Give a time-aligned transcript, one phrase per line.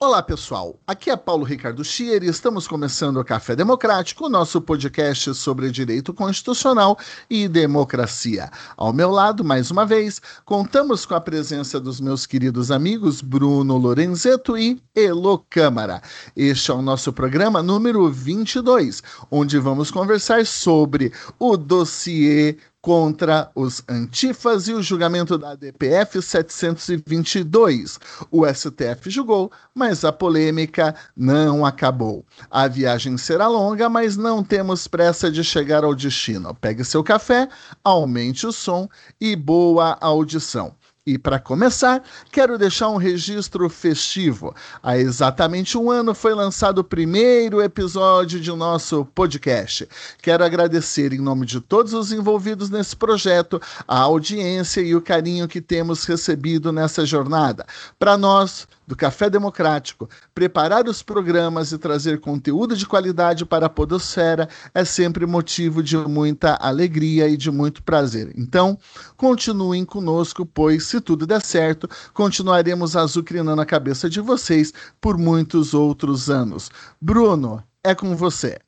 [0.00, 4.60] Olá pessoal, aqui é Paulo Ricardo Schier e estamos começando o Café Democrático, o nosso
[4.60, 6.96] podcast sobre direito constitucional
[7.28, 8.48] e democracia.
[8.76, 13.76] Ao meu lado, mais uma vez, contamos com a presença dos meus queridos amigos Bruno
[13.76, 16.00] Lorenzeto e Elo Câmara.
[16.36, 23.82] Este é o nosso programa número 22, onde vamos conversar sobre o dossiê contra os
[23.88, 27.98] antifas e o julgamento da DPF 722.
[28.30, 32.24] O STF julgou, mas a polêmica não acabou.
[32.50, 36.54] A viagem será longa, mas não temos pressa de chegar ao destino.
[36.54, 37.48] Pegue seu café,
[37.82, 38.88] aumente o som
[39.20, 40.74] e boa audição.
[41.08, 44.54] E para começar, quero deixar um registro festivo.
[44.82, 49.88] Há exatamente um ano foi lançado o primeiro episódio de nosso podcast.
[50.20, 55.48] Quero agradecer, em nome de todos os envolvidos nesse projeto, a audiência e o carinho
[55.48, 57.64] que temos recebido nessa jornada.
[57.98, 63.68] Para nós, do Café Democrático, preparar os programas e trazer conteúdo de qualidade para a
[63.68, 68.32] Podosfera é sempre motivo de muita alegria e de muito prazer.
[68.34, 68.78] Então,
[69.14, 75.74] continuem conosco, pois, se tudo der certo, continuaremos azucrinando a cabeça de vocês por muitos
[75.74, 76.70] outros anos.
[77.00, 78.58] Bruno, é com você.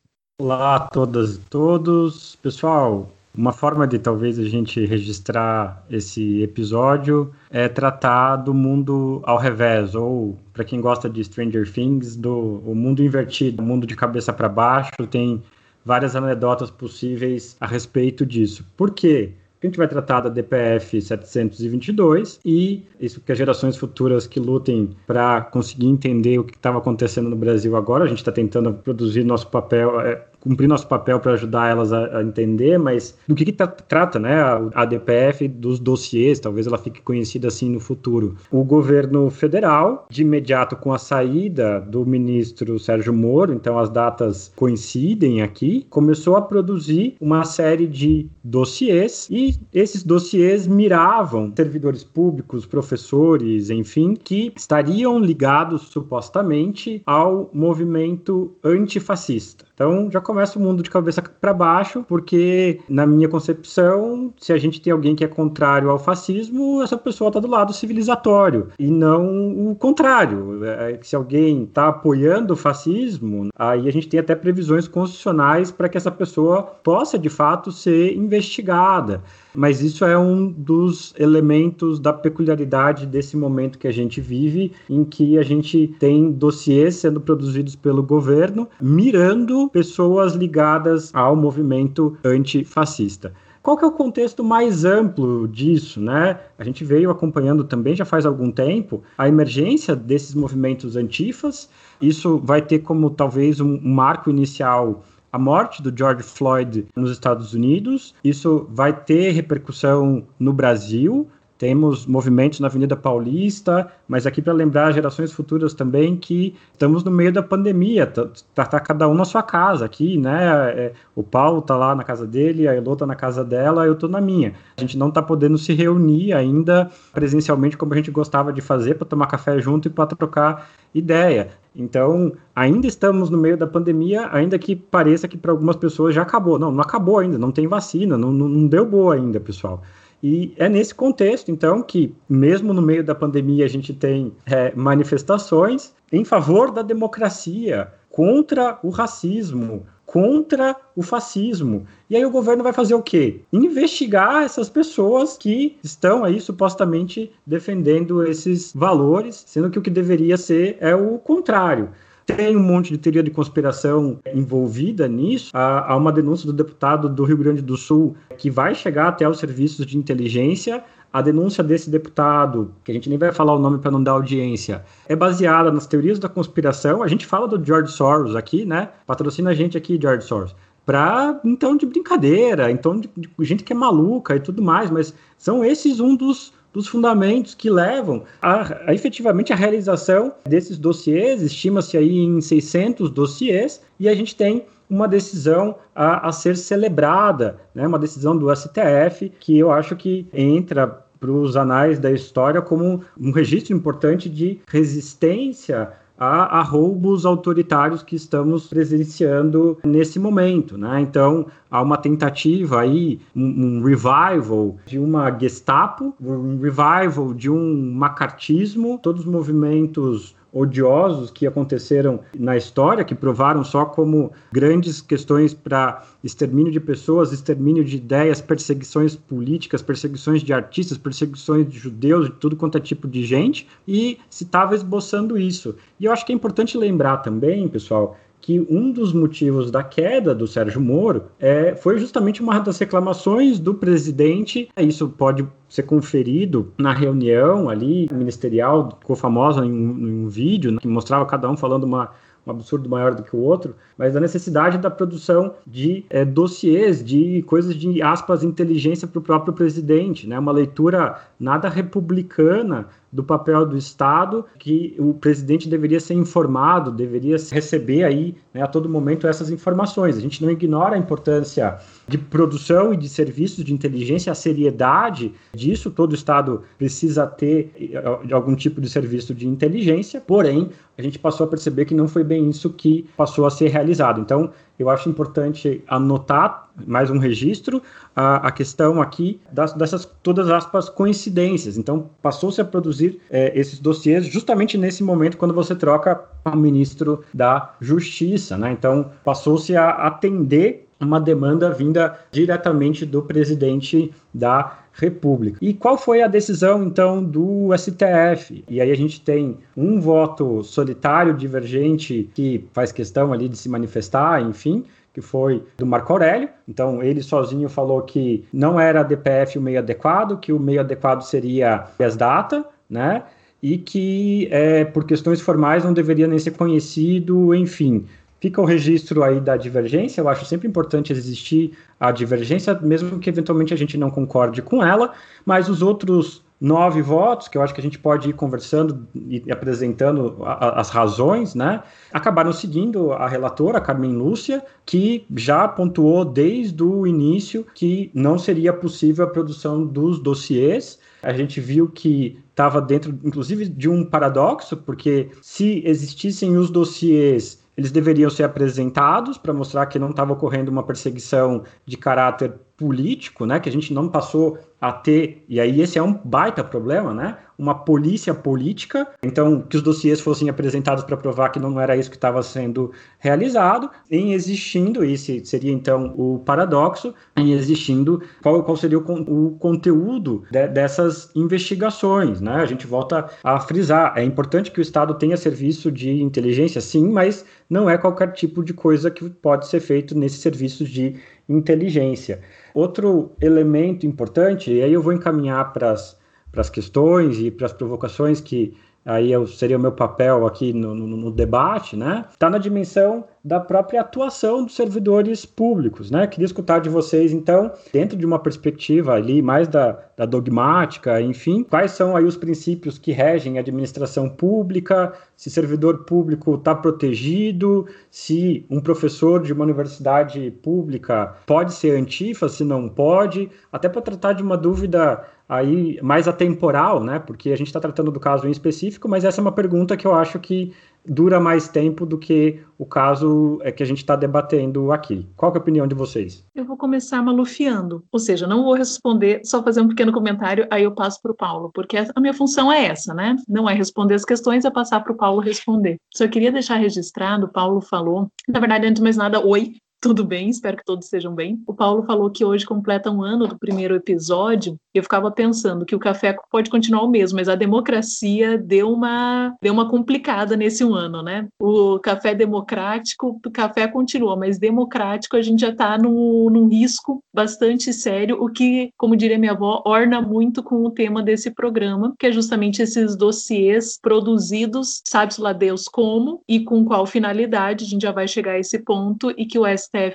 [0.41, 2.37] Olá a todas e todos.
[2.37, 9.38] Pessoal, uma forma de talvez a gente registrar esse episódio é tratar do mundo ao
[9.38, 13.94] revés, ou para quem gosta de Stranger Things, do o mundo invertido, o mundo de
[13.94, 14.91] cabeça para baixo.
[15.10, 15.43] Tem
[15.84, 18.65] várias anedotas possíveis a respeito disso.
[18.76, 19.32] Por quê?
[19.62, 24.91] A gente vai tratar da DPF 722 e isso que as gerações futuras que lutem
[25.06, 29.22] para conseguir entender o que estava acontecendo no Brasil agora, a gente está tentando produzir
[29.22, 33.45] nosso papel, é, cumprir nosso papel para ajudar elas a, a, entender, mas do que,
[33.45, 37.81] que tá, trata né, a, a, DPF dos dossiês, talvez ela fique conhecida assim no
[37.81, 38.37] futuro.
[38.50, 44.53] O governo federal, de imediato com a saída do ministro Sérgio Moro, então as datas
[44.56, 52.67] coincidem aqui, começou a produzir uma série de dossiês e esses dossiês miravam servidores públicos,
[52.67, 59.69] professores, enfim, que estariam ligados supostamente ao movimento antifascista.
[59.81, 64.59] Então já começa o mundo de cabeça para baixo, porque na minha concepção, se a
[64.59, 68.91] gente tem alguém que é contrário ao fascismo, essa pessoa está do lado civilizatório e
[68.91, 70.63] não o contrário.
[70.67, 75.89] É, se alguém está apoiando o fascismo, aí a gente tem até previsões constitucionais para
[75.89, 79.23] que essa pessoa possa de fato ser investigada.
[79.55, 85.05] Mas isso é um dos elementos da peculiaridade desse momento que a gente vive, em
[85.05, 93.33] que a gente tem dossiês sendo produzidos pelo governo mirando pessoas ligadas ao movimento antifascista.
[93.62, 96.41] Qual que é o contexto mais amplo disso, né?
[96.59, 101.69] A gente veio acompanhando também já faz algum tempo a emergência desses movimentos antifas.
[102.00, 107.55] Isso vai ter como talvez um marco inicial a morte do George Floyd nos Estados
[107.55, 108.15] Unidos.
[108.23, 111.29] Isso vai ter repercussão no Brasil.
[111.60, 117.10] Temos movimentos na Avenida Paulista, mas aqui para lembrar gerações futuras também que estamos no
[117.10, 120.70] meio da pandemia, tá, tá, tá cada um na sua casa aqui, né?
[120.70, 123.94] É, o Paulo tá lá na casa dele, a Elô tá na casa dela, eu
[123.94, 124.54] tô na minha.
[124.75, 128.94] A gente não tá podendo se reunir ainda presencialmente como a gente gostava de fazer
[128.94, 131.50] para tomar café junto e para trocar ideia.
[131.76, 136.23] Então, ainda estamos no meio da pandemia, ainda que pareça que para algumas pessoas já
[136.23, 136.58] acabou.
[136.58, 139.82] Não, não acabou ainda, não tem vacina, não, não deu boa ainda, pessoal.
[140.22, 144.72] E é nesse contexto, então, que mesmo no meio da pandemia a gente tem é,
[144.75, 151.87] manifestações em favor da democracia, contra o racismo, contra o fascismo.
[152.11, 153.43] E aí o governo vai fazer o quê?
[153.52, 160.37] Investigar essas pessoas que estão aí supostamente defendendo esses valores, sendo que o que deveria
[160.37, 161.90] ser é o contrário.
[162.26, 165.50] Tem um monte de teoria de conspiração envolvida nisso.
[165.52, 169.38] Há, uma denúncia do deputado do Rio Grande do Sul que vai chegar até os
[169.38, 173.78] serviços de inteligência a denúncia desse deputado, que a gente nem vai falar o nome
[173.78, 177.02] para não dar audiência, é baseada nas teorias da conspiração.
[177.02, 178.90] A gente fala do George Soros aqui, né?
[179.06, 180.55] Patrocina a gente aqui, George Soros.
[180.87, 185.14] Para então de brincadeira, então de, de gente que é maluca e tudo mais, mas
[185.37, 191.43] são esses um dos dos fundamentos que levam a, a, efetivamente a realização desses dossiês,
[191.43, 197.58] estima-se aí em 600 dossiês, e a gente tem uma decisão a, a ser celebrada,
[197.75, 202.62] né, uma decisão do STF, que eu acho que entra para os anais da história
[202.62, 210.76] como um registro importante de resistência a, a, roubos autoritários que estamos presenciando nesse momento,
[210.76, 211.00] né?
[211.00, 217.94] Então há uma tentativa aí, um, um, revival de uma Gestapo, um revival de um
[217.94, 225.55] macartismo, todos os movimentos odiosos que aconteceram na história, que provaram só como grandes questões
[225.55, 232.26] para extermínio de pessoas, extermínio de ideias, perseguições políticas, perseguições de artistas, perseguições de judeus,
[232.26, 235.76] de tudo quanto é tipo de gente, e se estava esboçando isso.
[235.99, 240.34] E eu acho que é importante lembrar também, pessoal, que um dos motivos da queda
[240.34, 244.69] do Sérgio Moro é, foi justamente uma das reclamações do presidente.
[244.76, 250.72] Isso pode ser conferido na reunião ali ministerial, ficou famosa em um, em um vídeo
[250.72, 252.10] né, que mostrava cada um falando uma
[252.46, 257.04] um absurdo maior do que o outro, mas a necessidade da produção de é, dossiês,
[257.04, 260.38] de coisas de aspas inteligência para o próprio presidente, né?
[260.38, 267.37] Uma leitura nada republicana do papel do Estado, que o presidente deveria ser informado, deveria
[267.51, 270.17] receber aí né, a todo momento essas informações.
[270.17, 275.33] A gente não ignora a importância de produção e de serviços de inteligência, a seriedade
[275.53, 281.19] disso, todo Estado precisa ter eh, algum tipo de serviço de inteligência, porém, a gente
[281.19, 284.21] passou a perceber que não foi bem isso que passou a ser realizado.
[284.21, 284.51] Então,
[284.82, 287.82] eu acho importante anotar mais um registro
[288.17, 291.77] a, a questão aqui das, dessas todas aspas coincidências.
[291.77, 297.23] Então passou-se a produzir é, esses dossiês justamente nesse momento quando você troca o ministro
[297.35, 298.73] da Justiça, né?
[298.73, 305.58] Então passou-se a atender uma demanda vinda diretamente do presidente da República.
[305.60, 308.64] E qual foi a decisão, então, do STF?
[308.69, 313.69] E aí a gente tem um voto solitário, divergente, que faz questão ali de se
[313.69, 316.48] manifestar, enfim, que foi do Marco Aurélio.
[316.69, 321.22] Então, ele sozinho falou que não era DPF o meio adequado, que o meio adequado
[321.22, 323.25] seria as data, né?
[323.62, 328.06] E que, é, por questões formais, não deveria nem ser conhecido, enfim.
[328.40, 333.28] Fica o registro aí da divergência, eu acho sempre importante existir a divergência, mesmo que
[333.28, 335.12] eventualmente a gente não concorde com ela,
[335.44, 339.42] mas os outros nove votos, que eu acho que a gente pode ir conversando e
[339.50, 341.82] apresentando a, as razões, né?
[342.12, 348.72] Acabaram seguindo a relatora, Carmen Lúcia, que já pontuou desde o início que não seria
[348.72, 350.98] possível a produção dos dossiês.
[351.22, 357.60] A gente viu que estava dentro, inclusive, de um paradoxo, porque se existissem os dossiês
[357.81, 363.44] eles deveriam ser apresentados para mostrar que não estava ocorrendo uma perseguição de caráter político,
[363.44, 367.12] né, que a gente não passou a ter, e aí esse é um baita problema,
[367.12, 371.94] né, uma polícia política, então que os dossiês fossem apresentados para provar que não era
[371.94, 378.62] isso que estava sendo realizado, em existindo, esse seria então o paradoxo, em existindo qual,
[378.65, 384.25] qual seria o, o conteúdo de, dessas investigações, né, a gente volta a frisar, é
[384.25, 388.73] importante que o Estado tenha serviço de inteligência, sim, mas não é qualquer tipo de
[388.73, 391.16] coisa que pode ser feito nesses serviços de
[391.47, 392.40] inteligência.
[392.75, 398.41] Outro elemento importante, e aí eu vou encaminhar para as questões e para as provocações
[398.41, 402.25] que aí eu, seria o meu papel aqui no, no, no debate, né?
[402.30, 406.26] Está na dimensão da própria atuação dos servidores públicos, né?
[406.26, 411.64] Queria escutar de vocês, então, dentro de uma perspectiva ali mais da, da dogmática, enfim,
[411.64, 417.87] quais são aí os princípios que regem a administração pública, se servidor público está protegido,
[418.11, 424.02] se um professor de uma universidade pública pode ser antifa, se não pode, até para
[424.02, 427.19] tratar de uma dúvida aí mais atemporal, né?
[427.19, 430.07] Porque a gente está tratando do caso em específico, mas essa é uma pergunta que
[430.07, 430.73] eu acho que
[431.04, 435.26] dura mais tempo do que o caso é que a gente está debatendo aqui.
[435.35, 436.47] Qual é a opinião de vocês?
[436.54, 440.85] Eu vou começar malufiando, ou seja, não vou responder, só fazer um pequeno comentário, aí
[440.85, 443.35] eu passo para o Paulo, porque a minha função é essa, né?
[443.49, 445.97] Não é responder as questões, é passar para o Paulo responder.
[446.14, 450.25] Só queria deixar registrado, o Paulo falou, na verdade, antes de mais nada, oi, tudo
[450.25, 451.62] bem, espero que todos estejam bem.
[451.66, 454.76] O Paulo falou que hoje completa um ano do primeiro episódio.
[454.95, 459.54] Eu ficava pensando que o café pode continuar o mesmo, mas a democracia deu uma,
[459.61, 461.47] deu uma complicada nesse um ano, né?
[461.61, 467.92] O café democrático, o café continua, mas democrático a gente já está num, risco bastante
[467.92, 472.26] sério, o que, como diria minha avó, orna muito com o tema desse programa, que
[472.26, 478.02] é justamente esses dossiês produzidos, sabe-se lá Deus como e com qual finalidade, a gente
[478.02, 479.66] já vai chegar a esse ponto, e que o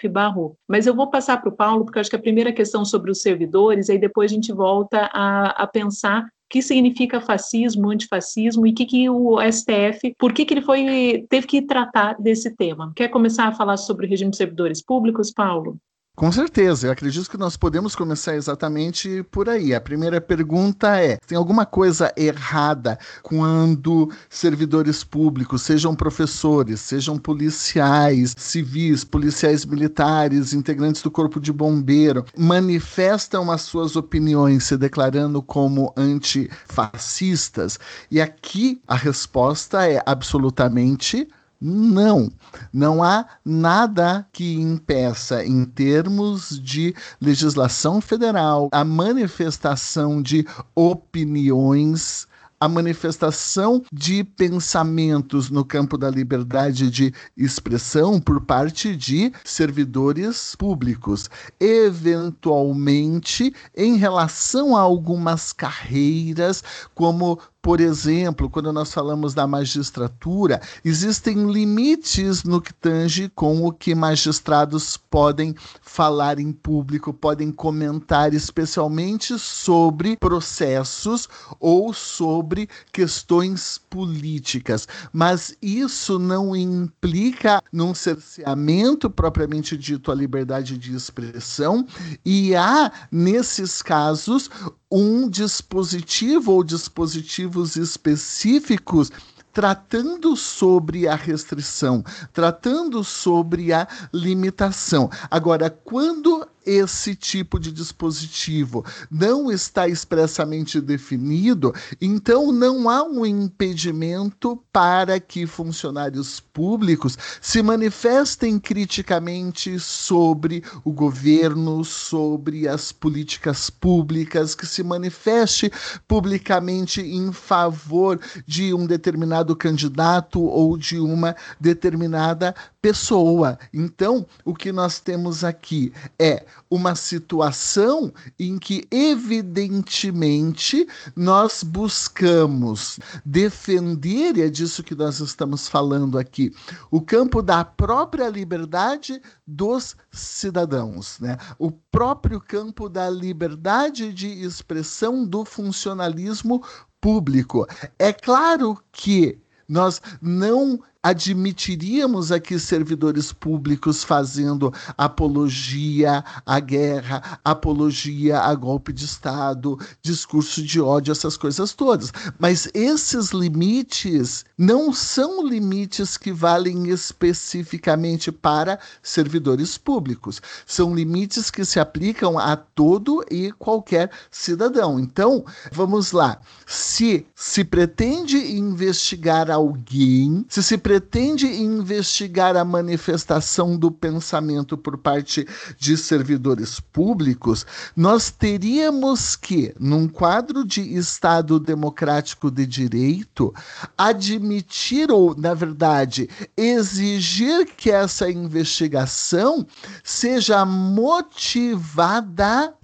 [0.10, 0.58] barrou.
[0.68, 3.22] Mas eu vou passar para o Paulo, porque acho que a primeira questão sobre os
[3.22, 8.74] servidores, aí depois a gente volta a, a pensar o que significa fascismo, antifascismo e
[8.74, 12.94] que, que o STF, por que, que ele foi teve que tratar desse tema?
[12.96, 15.78] Quer começar a falar sobre o regime de servidores públicos, Paulo?
[16.16, 19.76] Com certeza, eu acredito que nós podemos começar exatamente por aí.
[19.76, 28.34] A primeira pergunta é: tem alguma coisa errada quando servidores públicos, sejam professores, sejam policiais,
[28.38, 35.94] civis, policiais militares, integrantes do corpo de bombeiro, manifestam as suas opiniões se declarando como
[35.98, 37.78] antifascistas?
[38.10, 41.28] E aqui a resposta é absolutamente
[41.60, 42.32] não,
[42.72, 50.46] não há nada que impeça, em termos de legislação federal, a manifestação de
[50.76, 52.28] opiniões
[52.60, 61.30] a manifestação de pensamentos no campo da liberdade de expressão por parte de servidores públicos,
[61.60, 71.52] eventualmente em relação a algumas carreiras, como por exemplo, quando nós falamos da magistratura, existem
[71.52, 79.40] limites no que tange com o que magistrados podem falar em público, podem comentar, especialmente
[79.40, 81.28] sobre processos
[81.60, 84.88] ou sobre questões políticas.
[85.12, 91.88] Mas isso não implica num cerceamento propriamente dito à liberdade de expressão,
[92.24, 94.52] e há, nesses casos,
[94.92, 99.12] um dispositivo ou dispositivos específicos
[99.52, 105.10] tratando sobre a restrição, tratando sobre a limitação.
[105.32, 108.86] Agora, quando esse tipo de dispositivo.
[109.10, 118.60] Não está expressamente definido, então não há um impedimento para que funcionários públicos se manifestem
[118.60, 125.72] criticamente sobre o governo, sobre as políticas públicas, que se manifeste
[126.08, 132.56] publicamente em favor de um determinado candidato ou de uma determinada
[132.86, 133.58] pessoa.
[133.74, 144.38] Então, o que nós temos aqui é uma situação em que, evidentemente, nós buscamos defender,
[144.38, 146.54] e é disso que nós estamos falando aqui,
[146.92, 151.38] o campo da própria liberdade dos cidadãos, né?
[151.58, 156.64] o próprio campo da liberdade de expressão do funcionalismo
[157.02, 157.66] público.
[157.98, 168.56] É claro que nós não admitiríamos aqui servidores públicos fazendo apologia à guerra, apologia a
[168.56, 172.12] golpe de Estado, discurso de ódio, essas coisas todas.
[172.40, 180.42] Mas esses limites não são limites que valem especificamente para servidores públicos.
[180.66, 185.00] São limites que se aplicam a todo e qualquer cidadão.
[185.00, 186.40] Então, vamos lá.
[186.66, 194.98] Se se pretende investigar alguém, se se pretende pretende investigar a manifestação do pensamento por
[194.98, 195.46] parte
[195.78, 203.54] de servidores públicos, nós teríamos que, num quadro de Estado democrático de direito,
[203.98, 209.68] admitir ou, na verdade, exigir que essa investigação
[210.02, 211.94] seja motivada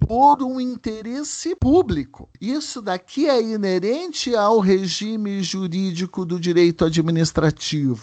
[0.06, 2.28] por um interesse público.
[2.38, 8.01] Isso daqui é inerente ao regime jurídico do direito administrativo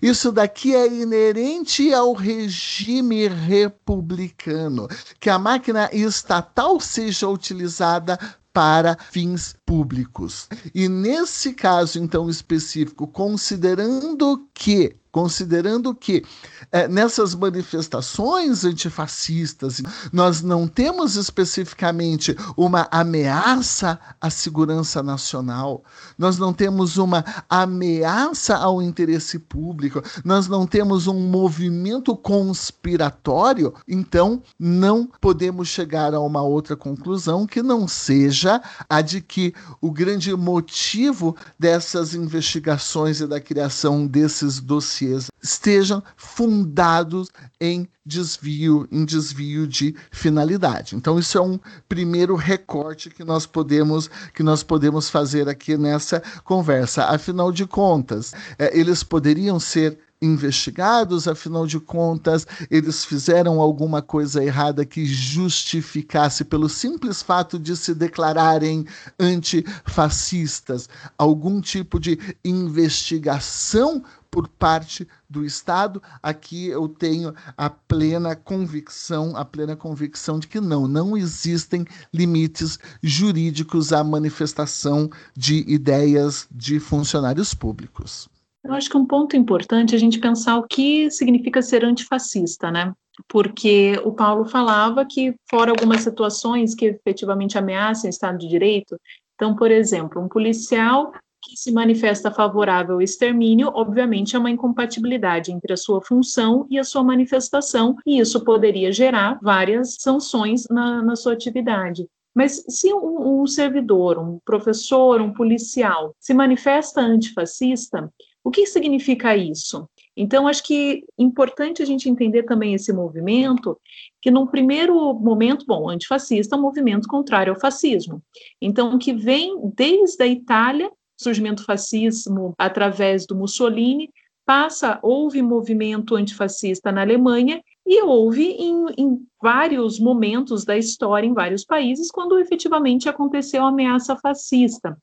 [0.00, 4.88] Isso daqui é inerente ao regime republicano,
[5.18, 8.18] que a máquina estatal seja utilizada
[8.52, 10.48] para fins públicos.
[10.74, 16.22] E nesse caso, então, específico, considerando que considerando que
[16.70, 25.82] é, nessas manifestações antifascistas nós não temos especificamente uma ameaça à segurança nacional,
[26.16, 34.42] nós não temos uma ameaça ao interesse público, nós não temos um movimento conspiratório, então
[34.58, 40.34] não podemos chegar a uma outra conclusão que não seja a de que o grande
[40.36, 47.28] motivo dessas investigações e da criação desses esses dossiês estejam fundados
[47.60, 50.96] em desvio, em desvio de finalidade.
[50.96, 56.20] Então isso é um primeiro recorte que nós podemos que nós podemos fazer aqui nessa
[56.42, 57.04] conversa.
[57.04, 64.44] Afinal de contas, é, eles poderiam ser investigados, afinal de contas, eles fizeram alguma coisa
[64.44, 68.84] errada que justificasse, pelo simples fato de se declararem
[69.18, 79.36] antifascistas, algum tipo de investigação por parte do Estado, aqui eu tenho a plena convicção,
[79.36, 86.78] a plena convicção de que não, não existem limites jurídicos à manifestação de ideias de
[86.78, 88.28] funcionários públicos.
[88.62, 92.70] Eu acho que um ponto importante é a gente pensar o que significa ser antifascista,
[92.70, 92.92] né?
[93.26, 98.98] Porque o Paulo falava que, fora algumas situações que efetivamente ameaçam o Estado de Direito,
[99.34, 101.12] então, por exemplo, um policial
[101.50, 106.78] que se manifesta favorável ao extermínio, obviamente, é uma incompatibilidade entre a sua função e
[106.78, 112.06] a sua manifestação, e isso poderia gerar várias sanções na, na sua atividade.
[112.32, 118.08] Mas se um, um, servidor, um professor, um policial se manifesta antifascista,
[118.44, 119.88] o que significa isso?
[120.16, 123.78] Então, acho que é importante a gente entender também esse movimento,
[124.22, 128.22] que num primeiro momento, bom, antifascista é um movimento contrário ao fascismo.
[128.62, 130.90] Então, que vem desde a Itália,
[131.22, 134.10] surgimento fascismo através do Mussolini,
[134.44, 141.34] passa, houve movimento antifascista na Alemanha e houve em, em vários momentos da história em
[141.34, 144.96] vários países quando efetivamente aconteceu a ameaça fascista.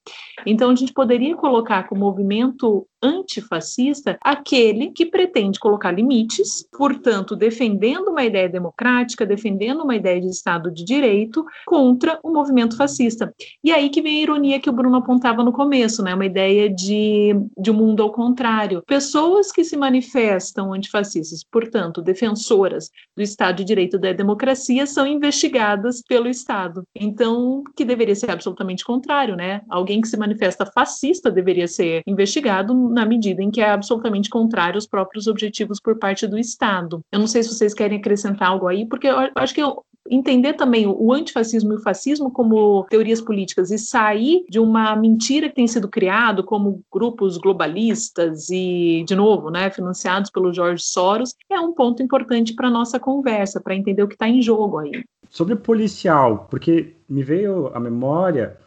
[0.46, 8.10] Então a gente poderia colocar como movimento antifascista aquele que pretende colocar limites, portanto, defendendo
[8.10, 13.34] uma ideia democrática, defendendo uma ideia de Estado de Direito contra o movimento fascista.
[13.64, 16.14] E aí que vem a ironia que o Bruno apontava no começo, né?
[16.14, 18.84] Uma ideia de, de um mundo ao contrário.
[18.86, 25.08] Pessoas que se manifestam antifascistas, portanto, defensoras do Estado de Direito da democracia, democracia são
[25.08, 26.84] investigadas pelo Estado.
[26.94, 29.62] Então, que deveria ser absolutamente contrário, né?
[29.70, 34.76] Alguém que se manifesta fascista deveria ser investigado na medida em que é absolutamente contrário
[34.76, 37.00] aos próprios objetivos por parte do Estado.
[37.10, 39.62] Eu não sei se vocês querem acrescentar algo aí, porque eu acho que
[40.10, 45.50] entender também o antifascismo e o fascismo como teorias políticas e sair de uma mentira
[45.50, 51.36] que tem sido criado como grupos globalistas e, de novo, né, financiados pelo George Soros,
[51.50, 54.80] é um ponto importante para a nossa conversa, para entender o que está em jogo
[54.80, 55.04] aí.
[55.30, 58.58] Sobre policial, porque me veio à memória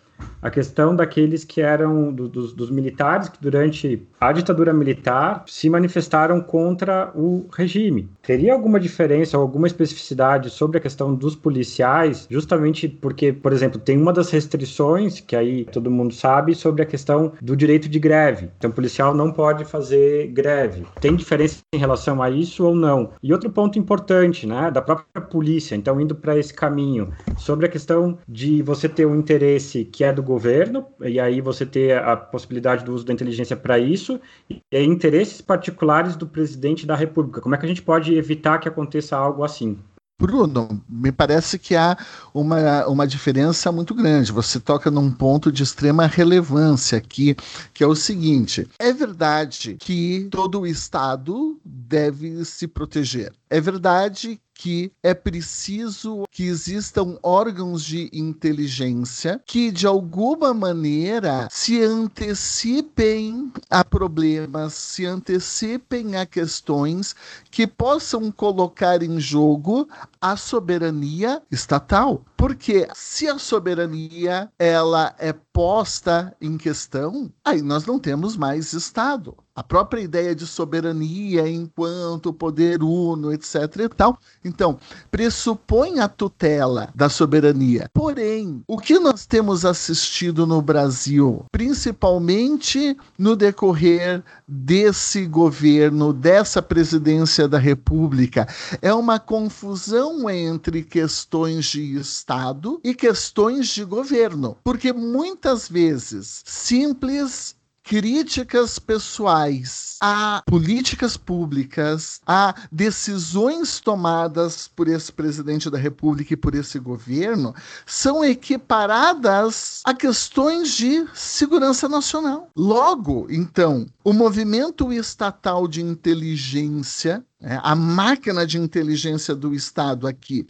[0.42, 5.68] a questão daqueles que eram do, dos, dos, militares que durante a ditadura militar se
[5.68, 8.08] manifestaram contra o regime.
[8.30, 13.80] Teria alguma diferença ou alguma especificidade sobre a questão dos policiais, justamente porque, por exemplo,
[13.80, 17.98] tem uma das restrições que aí todo mundo sabe sobre a questão do direito de
[17.98, 18.48] greve.
[18.56, 20.86] Então, o policial não pode fazer greve.
[21.00, 23.10] Tem diferença em relação a isso ou não?
[23.20, 27.68] E outro ponto importante, né, da própria polícia, então indo para esse caminho, sobre a
[27.68, 32.16] questão de você ter um interesse que é do governo, e aí você ter a
[32.16, 37.40] possibilidade do uso da inteligência para isso, e interesses particulares do presidente da República.
[37.40, 39.78] Como é que a gente pode evitar que aconteça algo assim?
[40.20, 41.96] Bruno, me parece que há
[42.34, 44.30] uma, uma diferença muito grande.
[44.30, 47.34] Você toca num ponto de extrema relevância aqui,
[47.72, 53.32] que é o seguinte: é verdade que todo o Estado deve se proteger.
[53.48, 61.82] É verdade que é preciso que existam órgãos de inteligência que, de alguma maneira, se
[61.82, 67.16] antecipem a problemas, se antecipem a questões
[67.50, 69.88] que possam colocar em jogo
[70.20, 72.24] a soberania estatal.
[72.36, 79.36] Porque se a soberania ela é posta em questão, aí nós não temos mais Estado.
[79.54, 83.54] A própria ideia de soberania enquanto poder uno, etc.
[83.80, 84.18] e tal.
[84.42, 84.78] Então,
[85.10, 87.90] pressupõe a tutela da soberania.
[87.92, 97.46] Porém, o que nós temos assistido no Brasil, principalmente no decorrer desse governo, dessa presidência
[97.46, 98.48] da República,
[98.80, 104.56] é uma confusão entre questões de Estado e questões de governo.
[104.64, 107.54] Porque muitas vezes simples
[107.90, 116.54] críticas pessoais a políticas públicas, a decisões tomadas por esse presidente da República e por
[116.54, 117.52] esse governo
[117.84, 122.48] são equiparadas a questões de segurança nacional.
[122.56, 130.46] Logo, então, o movimento estatal de inteligência a máquina de inteligência do Estado aqui,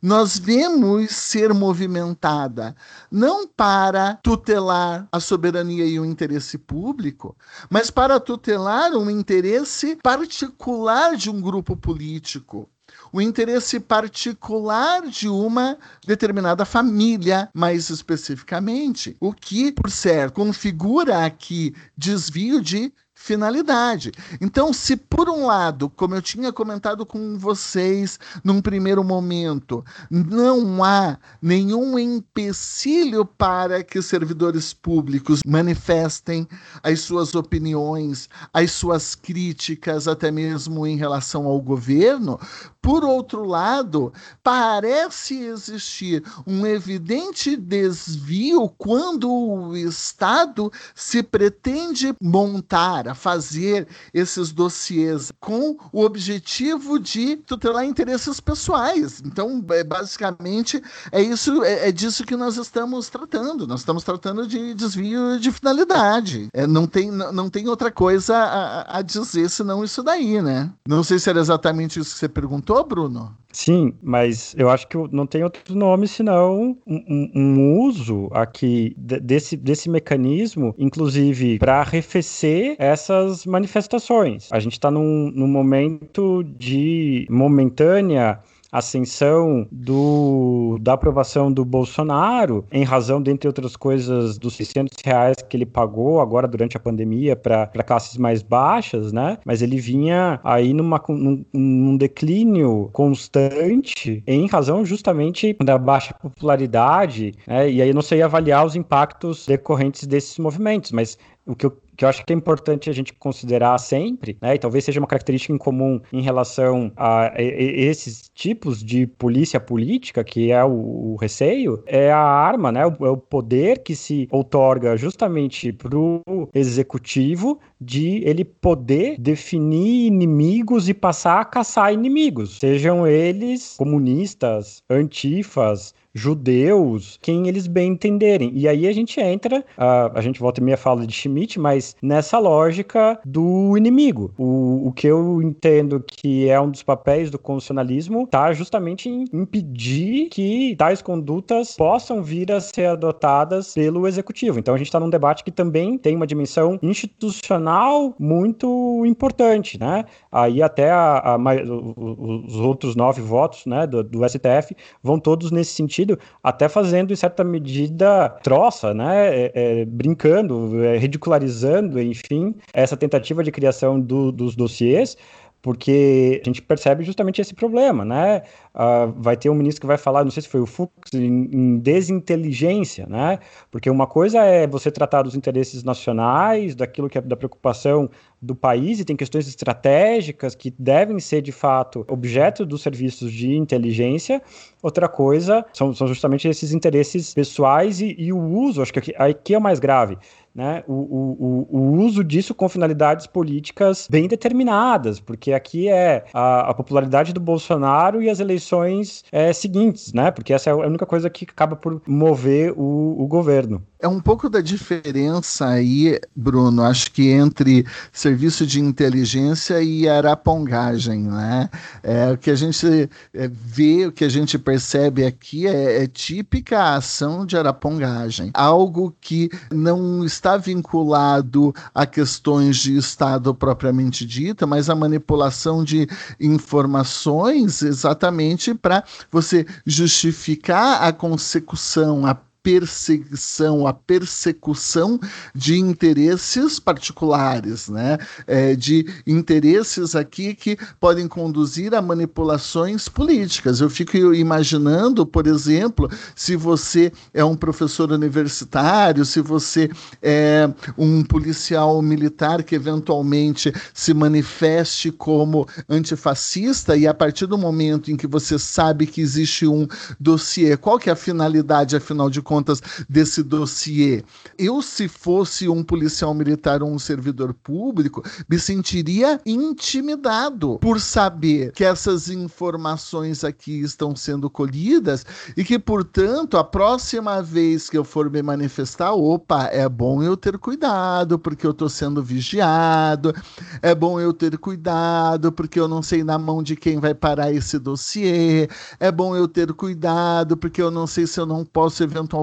[0.00, 2.74] nós vemos ser movimentada
[3.10, 7.36] não para tutelar a soberania e o interesse público,
[7.70, 12.68] mas para tutelar um interesse particular de um grupo político
[13.12, 21.74] o interesse particular de uma determinada família, mais especificamente, o que, por certo, configura aqui
[21.96, 22.92] desvio de
[23.22, 24.10] finalidade.
[24.40, 30.82] Então, se por um lado, como eu tinha comentado com vocês num primeiro momento, não
[30.82, 36.48] há nenhum empecilho para que servidores públicos manifestem
[36.82, 42.40] as suas opiniões, as suas críticas, até mesmo em relação ao governo,
[42.82, 53.14] por outro lado, parece existir um evidente desvio quando o Estado se pretende montar, a
[53.14, 59.22] fazer esses dossiês com o objetivo de tutelar interesses pessoais.
[59.24, 63.66] Então, é, basicamente, é isso, é, é, disso que nós estamos tratando.
[63.66, 66.48] Nós estamos tratando de desvio de finalidade.
[66.52, 70.70] É, não, tem, não, não tem outra coisa a, a dizer senão isso daí, né?
[70.88, 73.36] Não sei se era exatamente isso que você perguntou Bruno?
[73.52, 78.94] Sim, mas eu acho que não tem outro nome senão um, um, um uso aqui
[78.96, 84.48] desse, desse mecanismo, inclusive para arrefecer essas manifestações.
[84.50, 88.40] A gente está num, num momento de momentânea
[88.72, 95.56] ascensão do, da aprovação do Bolsonaro, em razão, dentre outras coisas, dos 600 reais que
[95.56, 99.36] ele pagou agora durante a pandemia para classes mais baixas, né?
[99.44, 107.34] Mas ele vinha aí numa, num, num declínio constante em razão justamente da baixa popularidade,
[107.46, 107.70] né?
[107.70, 111.76] E aí eu não sei avaliar os impactos decorrentes desses movimentos, mas o que eu
[111.96, 115.06] que eu acho que é importante a gente considerar sempre, né, e talvez seja uma
[115.06, 121.16] característica em comum em relação a, esses tipos de polícia política, que é o, o
[121.16, 126.48] receio, é a arma, né, o, é o poder que se outorga justamente para o
[126.54, 135.94] executivo de ele poder definir inimigos e passar a caçar inimigos, sejam eles comunistas, antifas,
[136.14, 138.52] judeus, quem eles bem entenderem.
[138.54, 141.81] E aí a gente entra, a, a gente volta e meia fala de Schmidt, mas
[142.02, 144.32] nessa lógica do inimigo.
[144.36, 149.24] O, o que eu entendo que é um dos papéis do constitucionalismo está justamente em
[149.32, 154.58] impedir que tais condutas possam vir a ser adotadas pelo executivo.
[154.58, 160.04] Então a gente está num debate que também tem uma dimensão institucional muito importante, né?
[160.30, 165.72] Aí até a, a, os outros nove votos né, do, do STF vão todos nesse
[165.72, 169.28] sentido sentido, até fazendo, em certa medida, troça, né?
[169.28, 175.16] É, é, brincando, é, ridicularizando, enfim, essa tentativa de criação do, dos dossiês,
[175.62, 178.42] porque a gente percebe justamente esse problema, né?
[178.74, 181.48] Uh, vai ter um ministro que vai falar, não sei se foi o Fux, em,
[181.52, 183.38] em, desinteligência, né?
[183.70, 188.56] Porque uma coisa é você tratar dos interesses nacionais, daquilo que é da preocupação do
[188.56, 194.42] país, e tem questões estratégicas que devem ser, de fato, objeto dos serviços de inteligência.
[194.82, 199.14] Outra coisa são, são justamente esses interesses pessoais e, e o uso, acho que aqui,
[199.16, 200.18] aqui é o mais grave
[200.54, 206.70] né, o, o, o, uso disso com finalidades políticas bem determinadas, porque aqui é a,
[206.70, 211.06] a popularidade do Bolsonaro e as eleições é, seguintes, né, porque essa é a única
[211.06, 213.82] coisa que acaba por mover o, o governo.
[214.02, 221.20] É um pouco da diferença aí, Bruno, acho que entre serviço de inteligência e arapongagem,
[221.22, 221.70] né?
[222.02, 226.06] É, o que a gente é, vê, o que a gente percebe aqui é, é
[226.08, 234.66] típica ação de arapongagem, algo que não está vinculado a questões de Estado propriamente dita,
[234.66, 236.08] mas a manipulação de
[236.40, 245.18] informações exatamente para você justificar a consecução, a perseguição, a persecução
[245.54, 248.18] de interesses particulares, né?
[248.46, 253.80] É, de interesses aqui que podem conduzir a manipulações políticas.
[253.80, 259.90] Eu fico imaginando, por exemplo, se você é um professor universitário, se você
[260.22, 268.10] é um policial militar que eventualmente se manifeste como antifascista e a partir do momento
[268.10, 269.86] em que você sabe que existe um
[270.18, 272.51] dossiê, qual que é a finalidade, afinal de contas?
[272.52, 274.22] Contas desse dossiê.
[274.58, 281.72] Eu, se fosse um policial militar ou um servidor público, me sentiria intimidado por saber
[281.72, 285.24] que essas informações aqui estão sendo colhidas
[285.56, 290.36] e que, portanto, a próxima vez que eu for me manifestar, opa, é bom eu
[290.36, 293.34] ter cuidado, porque eu estou sendo vigiado,
[293.80, 297.50] é bom eu ter cuidado, porque eu não sei na mão de quem vai parar
[297.50, 298.68] esse dossiê,
[299.00, 302.41] é bom eu ter cuidado, porque eu não sei se eu não posso eventualmente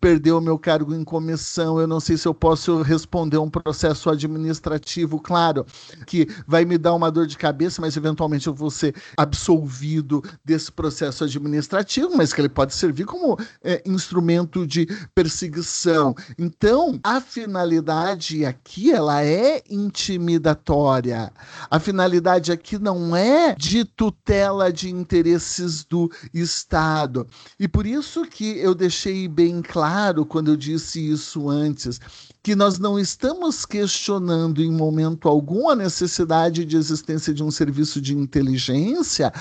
[0.00, 4.10] perder o meu cargo em comissão, eu não sei se eu posso responder um processo
[4.10, 5.66] administrativo, claro,
[6.06, 10.70] que vai me dar uma dor de cabeça, mas eventualmente eu vou ser absolvido desse
[10.70, 16.14] processo administrativo, mas que ele pode servir como é, instrumento de perseguição.
[16.38, 21.32] Então, a finalidade aqui ela é intimidatória.
[21.70, 27.26] A finalidade aqui não é de tutela de interesses do Estado.
[27.58, 32.00] E por isso que eu deixei bem claro quando eu disse isso antes,
[32.42, 38.00] que nós não estamos questionando em momento algum a necessidade de existência de um serviço
[38.00, 39.32] de inteligência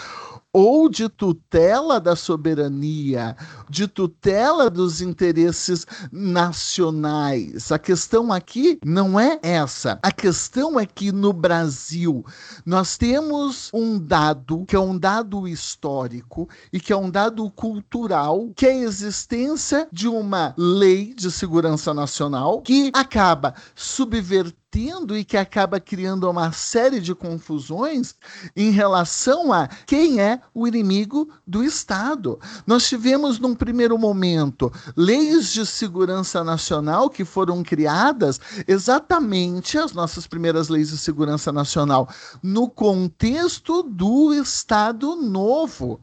[0.54, 3.36] ou de tutela da soberania,
[3.70, 7.72] de tutela dos interesses nacionais.
[7.72, 10.00] A questão aqui não é essa.
[10.04, 12.26] A questão é que no Brasil
[12.66, 18.52] nós temos um dado que é um dado histórico e que é um dado cultural,
[18.56, 25.26] que é a existência de uma lei de segurança nacional que acaba subvertendo tendo e
[25.26, 28.16] que acaba criando uma série de confusões
[28.56, 32.40] em relação a quem é o inimigo do Estado.
[32.66, 40.26] Nós tivemos, num primeiro momento, leis de segurança nacional que foram criadas exatamente as nossas
[40.26, 42.08] primeiras leis de segurança nacional
[42.42, 46.00] no contexto do Estado Novo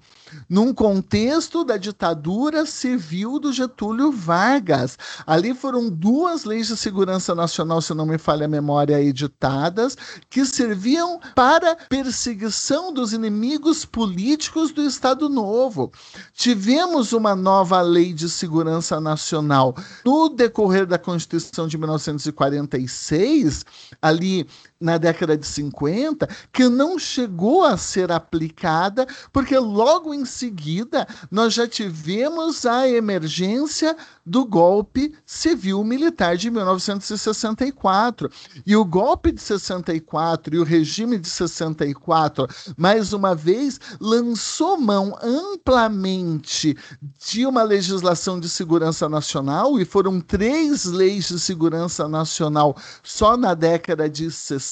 [0.48, 4.98] num contexto da ditadura civil do Getúlio Vargas.
[5.26, 9.96] Ali foram duas leis de segurança nacional, se não me falha a memória, editadas,
[10.30, 15.92] que serviam para perseguição dos inimigos políticos do Estado Novo.
[16.34, 23.64] Tivemos uma nova lei de segurança nacional no decorrer da Constituição de 1946,
[24.00, 24.46] ali
[24.80, 31.54] na década de 50, que não chegou a ser aplicada, porque logo em seguida nós
[31.54, 38.30] já tivemos a emergência do golpe civil-militar de 1964.
[38.64, 45.18] E o golpe de 64 e o regime de 64, mais uma vez, lançou mão
[45.22, 46.76] amplamente
[47.18, 53.54] de uma legislação de segurança nacional, e foram três leis de segurança nacional só na
[53.54, 54.67] década de 60,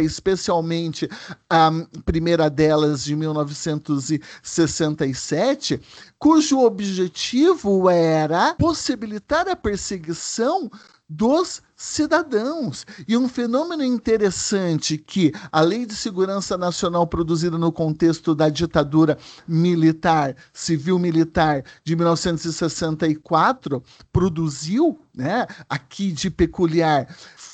[0.00, 1.08] especialmente
[1.48, 1.70] a
[2.04, 5.80] primeira delas de 1967,
[6.18, 10.70] cujo objetivo era possibilitar a perseguição
[11.08, 12.84] dos cidadãos.
[13.06, 19.16] E um fenômeno interessante que a Lei de Segurança Nacional produzida no contexto da ditadura
[19.46, 23.82] militar, civil-militar de 1964
[24.12, 27.08] produziu, né, aqui de peculiar,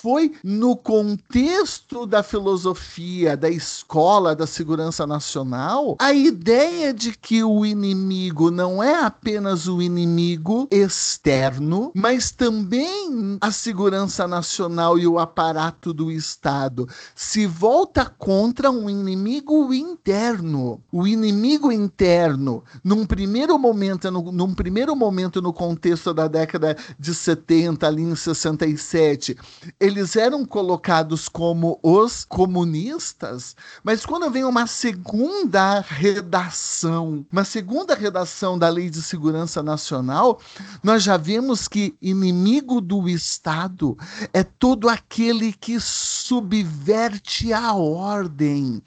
[0.05, 7.64] foi no contexto da filosofia, da escola da segurança nacional, a ideia de que o
[7.64, 15.94] inimigo não é apenas o inimigo externo, mas também a segurança nacional e o aparato
[15.94, 20.83] do Estado se volta contra um inimigo interno.
[20.92, 27.14] O inimigo interno, num primeiro momento, no, num primeiro momento no contexto da década de
[27.14, 27.54] 70,
[27.87, 29.37] ali em 67,
[29.81, 37.95] ele eles eram colocados como os comunistas, mas quando vem uma segunda redação, uma segunda
[37.95, 40.40] redação da Lei de Segurança Nacional,
[40.83, 43.97] nós já vemos que inimigo do Estado
[44.33, 48.83] é todo aquele que subverte a ordem.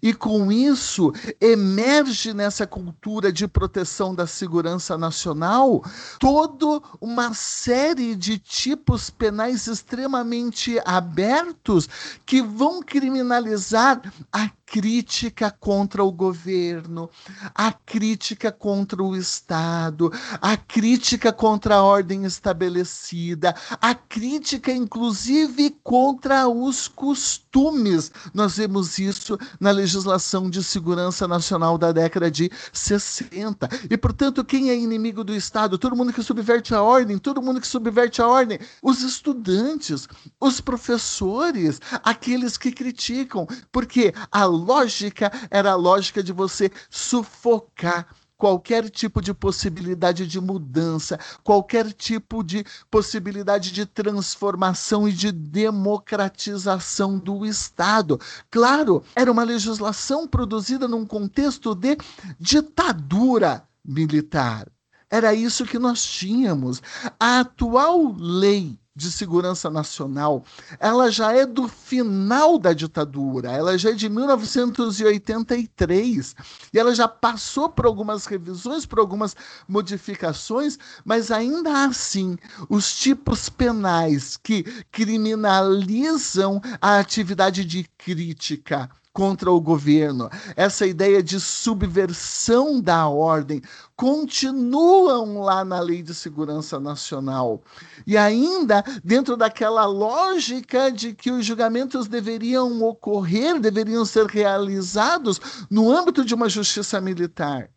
[0.00, 5.82] E com isso emerge nessa cultura de proteção da segurança nacional
[6.20, 11.88] toda uma série de tipos penais extremamente abertos
[12.24, 14.00] que vão criminalizar
[14.32, 17.10] a crítica contra o governo,
[17.54, 26.48] a crítica contra o Estado, a crítica contra a ordem estabelecida, a crítica, inclusive, contra
[26.48, 28.10] os costumes.
[28.32, 33.68] Nós vemos isso na legislação de segurança nacional da década de 60.
[33.90, 35.76] E, portanto, quem é inimigo do Estado?
[35.76, 38.58] Todo mundo que subverte a ordem, todo mundo que subverte a ordem.
[38.82, 40.08] Os estudantes,
[40.40, 48.06] os professores, aqueles que criticam, porque a lógica era a lógica de você sufocar
[48.42, 57.20] qualquer tipo de possibilidade de mudança, qualquer tipo de possibilidade de transformação e de democratização
[57.20, 58.18] do Estado.
[58.50, 61.96] Claro, era uma legislação produzida num contexto de
[62.40, 64.66] ditadura militar.
[65.08, 66.82] Era isso que nós tínhamos.
[67.20, 70.44] A atual lei de segurança nacional,
[70.78, 76.36] ela já é do final da ditadura, ela já é de 1983
[76.72, 79.34] e ela já passou por algumas revisões, por algumas
[79.66, 82.36] modificações, mas ainda assim,
[82.68, 91.38] os tipos penais que criminalizam a atividade de crítica contra o governo, essa ideia de
[91.38, 93.60] subversão da ordem,
[93.94, 97.62] continuam lá na Lei de Segurança Nacional.
[98.06, 105.90] E ainda dentro daquela lógica de que os julgamentos deveriam ocorrer, deveriam ser realizados no
[105.92, 107.71] âmbito de uma justiça militar.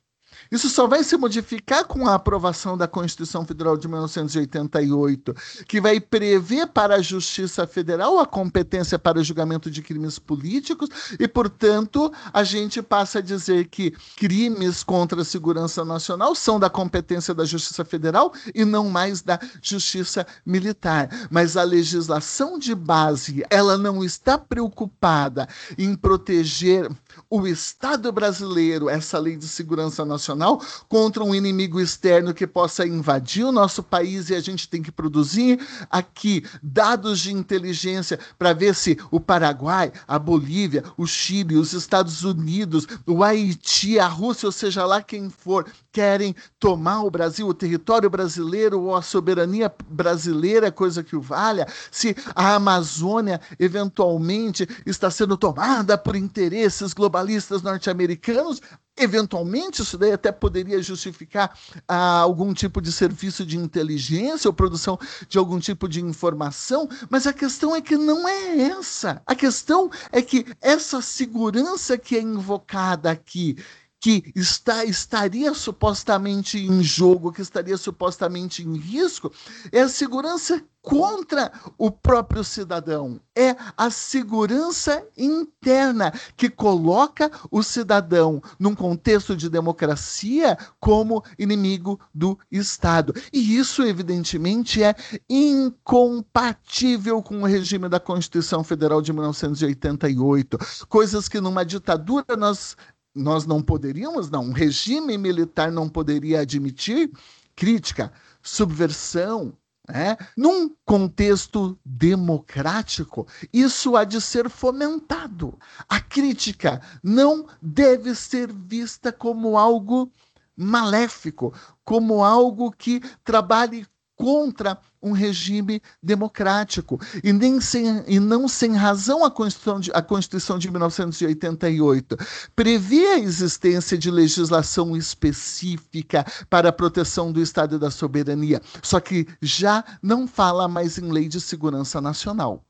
[0.51, 5.34] Isso só vai se modificar com a aprovação da Constituição Federal de 1988,
[5.67, 10.89] que vai prever para a Justiça Federal a competência para o julgamento de crimes políticos
[11.19, 16.69] e, portanto, a gente passa a dizer que crimes contra a segurança nacional são da
[16.69, 21.10] competência da Justiça Federal e não mais da Justiça Militar.
[21.29, 26.89] Mas a legislação de base, ela não está preocupada em proteger
[27.30, 33.43] o Estado brasileiro, essa lei de segurança nacional, contra um inimigo externo que possa invadir
[33.45, 38.75] o nosso país e a gente tem que produzir aqui dados de inteligência para ver
[38.75, 44.51] se o Paraguai, a Bolívia, o Chile, os Estados Unidos, o Haiti, a Rússia, ou
[44.51, 50.71] seja lá quem for, querem tomar o Brasil, o território brasileiro ou a soberania brasileira,
[50.71, 58.61] coisa que o valha, se a Amazônia eventualmente está sendo tomada por interesses globalistas norte-americanos,
[58.97, 61.53] Eventualmente, isso daí até poderia justificar
[61.85, 67.27] ah, algum tipo de serviço de inteligência ou produção de algum tipo de informação, mas
[67.27, 69.21] a questão é que não é essa.
[69.25, 73.57] A questão é que essa segurança que é invocada aqui,
[74.05, 79.33] que está, estaria supostamente em jogo, que estaria supostamente em risco,
[79.71, 83.19] é a segurança contra o próprio cidadão.
[83.35, 92.37] É a segurança interna que coloca o cidadão num contexto de democracia como inimigo do
[92.51, 93.15] Estado.
[93.33, 94.95] E isso, evidentemente, é
[95.27, 100.59] incompatível com o regime da Constituição Federal de 1988.
[100.87, 102.77] Coisas que numa ditadura nós
[103.15, 107.12] nós não poderíamos, não, um regime militar não poderia admitir
[107.56, 110.17] crítica, subversão, né?
[110.36, 115.58] Num contexto democrático, isso há de ser fomentado.
[115.88, 120.12] A crítica não deve ser vista como algo
[120.58, 126.99] maléfico, como algo que trabalhe contra um regime democrático.
[127.23, 132.17] E, nem sem, e não sem razão a Constituição, de, a Constituição de 1988
[132.56, 138.99] previa a existência de legislação específica para a proteção do Estado e da soberania, só
[138.99, 142.63] que já não fala mais em lei de segurança nacional.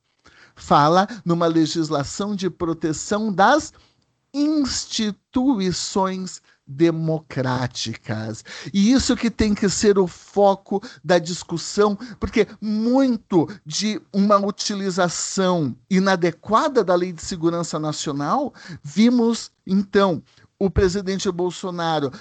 [0.56, 3.72] Fala numa legislação de proteção das
[4.34, 8.44] instituições democráticas.
[8.74, 15.76] E isso que tem que ser o foco da discussão, porque muito de uma utilização
[15.90, 20.22] inadequada da Lei de Segurança Nacional, vimos então
[20.58, 22.12] o presidente Bolsonaro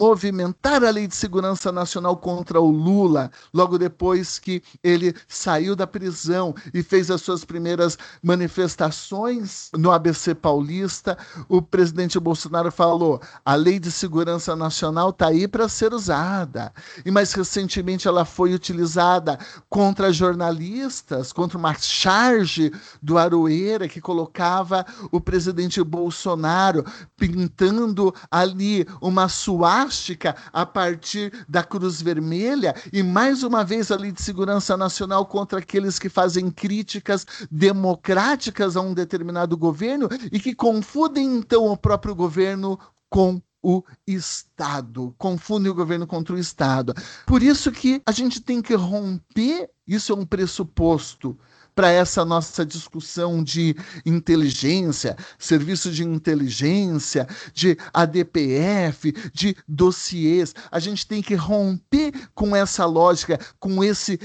[0.00, 5.86] movimentar a Lei de Segurança Nacional contra o Lula, logo depois que ele saiu da
[5.86, 13.54] prisão e fez as suas primeiras manifestações no ABC Paulista, o presidente Bolsonaro falou: a
[13.54, 16.72] Lei de Segurança Nacional está aí para ser usada.
[17.04, 24.86] E mais recentemente ela foi utilizada contra jornalistas, contra uma charge do Aroeira que colocava
[25.12, 26.84] o presidente Bolsonaro
[27.16, 33.96] pintando pintando ali uma suástica a partir da Cruz Vermelha e mais uma vez a
[33.96, 40.40] Lei de Segurança Nacional contra aqueles que fazem críticas democráticas a um determinado governo e
[40.40, 42.78] que confundem então o próprio governo
[43.10, 46.94] com o Estado, confundem o governo contra o Estado.
[47.26, 51.36] Por isso que a gente tem que romper, isso é um pressuposto
[51.78, 60.52] para essa nossa discussão de inteligência, serviço de inteligência, de ADPF, de dossiês.
[60.72, 64.18] A gente tem que romper com essa lógica, com esse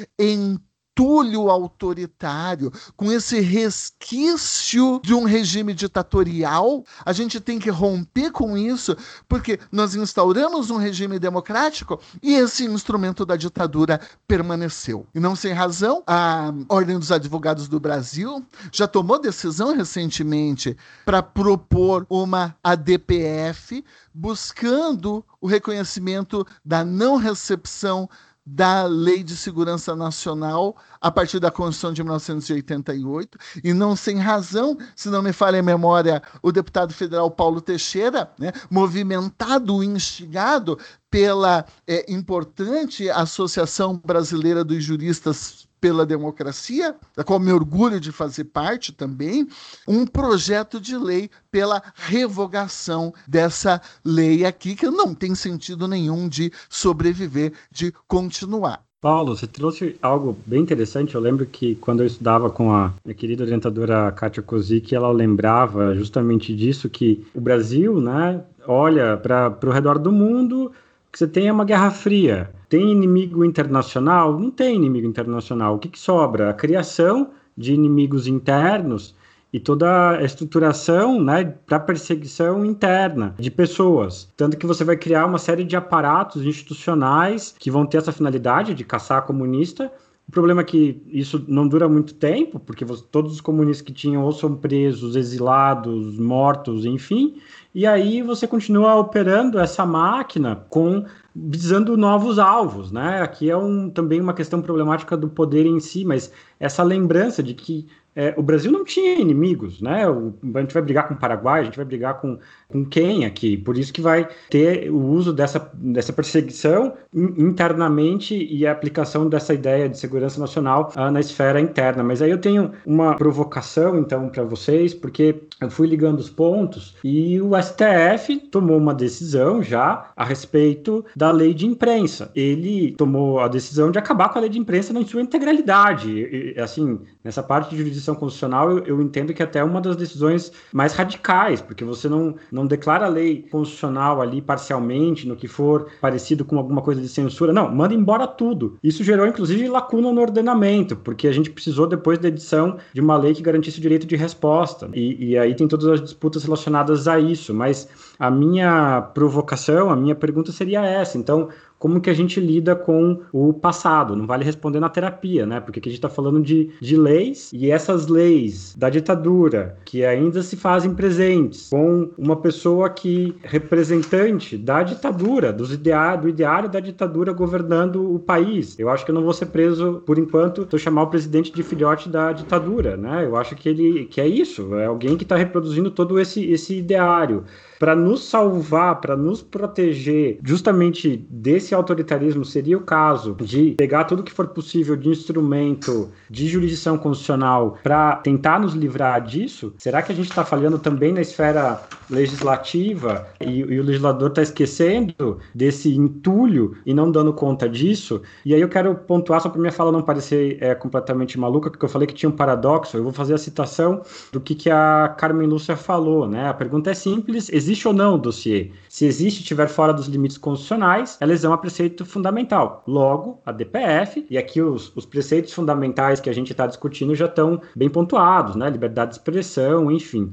[0.94, 6.84] entulho autoritário, com esse resquício de um regime ditatorial.
[7.04, 8.96] A gente tem que romper com isso,
[9.28, 15.08] porque nós instauramos um regime democrático e esse instrumento da ditadura permaneceu.
[15.16, 21.24] E não sem razão, a Ordem dos Advogados do Brasil já tomou decisão recentemente para
[21.24, 28.08] propor uma ADPF buscando o reconhecimento da não recepção
[28.46, 34.78] da Lei de Segurança Nacional a partir da Constituição de 1988, e não sem razão,
[34.96, 40.78] se não me falha a memória, o deputado federal Paulo Teixeira, né, movimentado, instigado
[41.10, 48.46] pela é, importante Associação Brasileira dos Juristas pela democracia, da qual me orgulho de fazer
[48.46, 49.46] parte também,
[49.86, 56.54] um projeto de lei pela revogação dessa lei aqui, que não tem sentido nenhum de
[56.70, 58.82] sobreviver, de continuar.
[59.02, 61.16] Paulo, você trouxe algo bem interessante.
[61.16, 65.94] Eu lembro que quando eu estudava com a minha querida orientadora Kátia Kozik, ela lembrava
[65.94, 70.72] justamente disso, que o Brasil, né, olha para o redor do mundo,
[71.14, 72.50] que você tem uma guerra fria.
[72.68, 74.40] Tem inimigo internacional?
[74.40, 75.76] Não tem inimigo internacional.
[75.76, 76.50] O que, que sobra?
[76.50, 79.16] A criação de inimigos internos
[79.54, 84.28] e toda a estruturação né, para perseguição interna de pessoas.
[84.36, 88.74] Tanto que você vai criar uma série de aparatos institucionais que vão ter essa finalidade
[88.74, 89.94] de caçar comunista.
[90.28, 94.24] O problema é que isso não dura muito tempo, porque todos os comunistas que tinham
[94.24, 97.36] ou são presos, exilados, mortos, enfim,
[97.74, 101.06] e aí você continua operando essa máquina com
[101.36, 103.22] visando novos alvos, né?
[103.22, 107.56] Aqui é um, também uma questão problemática do poder em si, mas essa lembrança de
[107.56, 110.08] que é, o Brasil não tinha inimigos, né?
[110.08, 112.38] O, a gente vai brigar com o Paraguai, a gente vai brigar com,
[112.68, 113.58] com quem aqui?
[113.58, 119.54] Por isso que vai ter o uso dessa, dessa perseguição internamente e a aplicação dessa
[119.54, 122.04] ideia de segurança nacional uh, na esfera interna.
[122.04, 126.96] Mas aí eu tenho uma provocação, então, para vocês, porque eu fui ligando os pontos
[127.04, 132.32] e o STF tomou uma decisão já a respeito da lei de imprensa.
[132.36, 136.12] Ele tomou a decisão de acabar com a lei de imprensa na sua integralidade.
[136.12, 139.96] E, assim, nessa parte de jurisdição constitucional, eu, eu, entendo que até é uma das
[139.96, 145.48] decisões mais radicais, porque você não, não declara a lei constitucional ali parcialmente, no que
[145.48, 147.54] for parecido com alguma coisa de censura.
[147.54, 148.78] Não, manda embora tudo.
[148.84, 153.18] Isso gerou, inclusive, lacuna no ordenamento, porque a gente precisou, depois da edição, de uma
[153.18, 154.90] lei que garantisse o direito de resposta.
[154.94, 157.54] E, e aí tem todas as disputas relacionadas a isso.
[157.54, 157.88] Mas
[158.24, 161.18] a minha provocação, a minha pergunta seria essa.
[161.18, 161.50] Então,
[161.84, 164.16] como que a gente lida com o passado.
[164.16, 165.60] Não vale responder na terapia, né?
[165.60, 170.06] Porque aqui a gente está falando de, de leis e essas leis da ditadura que
[170.06, 176.70] ainda se fazem presentes com uma pessoa que representante da ditadura, dos idea do ideário
[176.70, 178.80] da ditadura governando o país.
[178.80, 181.52] Eu acho que eu não vou ser preso por enquanto se eu chamar o presidente
[181.52, 183.26] de filhote da ditadura, né?
[183.26, 186.78] Eu acho que ele que é isso, é alguém que está reproduzindo todo esse esse
[186.78, 187.44] ideário
[187.84, 194.24] para nos salvar, para nos proteger justamente desse autoritarismo, seria o caso de pegar tudo
[194.24, 199.74] que for possível de instrumento de jurisdição constitucional para tentar nos livrar disso?
[199.78, 204.42] Será que a gente está falhando também na esfera legislativa e, e o legislador está
[204.42, 208.22] esquecendo desse entulho e não dando conta disso?
[208.46, 211.84] E aí eu quero pontuar, só para minha fala não parecer é, completamente maluca, porque
[211.84, 215.14] eu falei que tinha um paradoxo, eu vou fazer a citação do que, que a
[215.18, 216.48] Carmen Lúcia falou, né?
[216.48, 218.72] A pergunta é simples, existe existe ou não o dossiê.
[218.88, 222.84] Se existe e estiver fora dos limites constitucionais, é lesão a preceito fundamental.
[222.88, 227.26] Logo, a DPF, e aqui os, os preceitos fundamentais que a gente está discutindo já
[227.26, 228.70] estão bem pontuados, né?
[228.70, 230.32] Liberdade de expressão, enfim.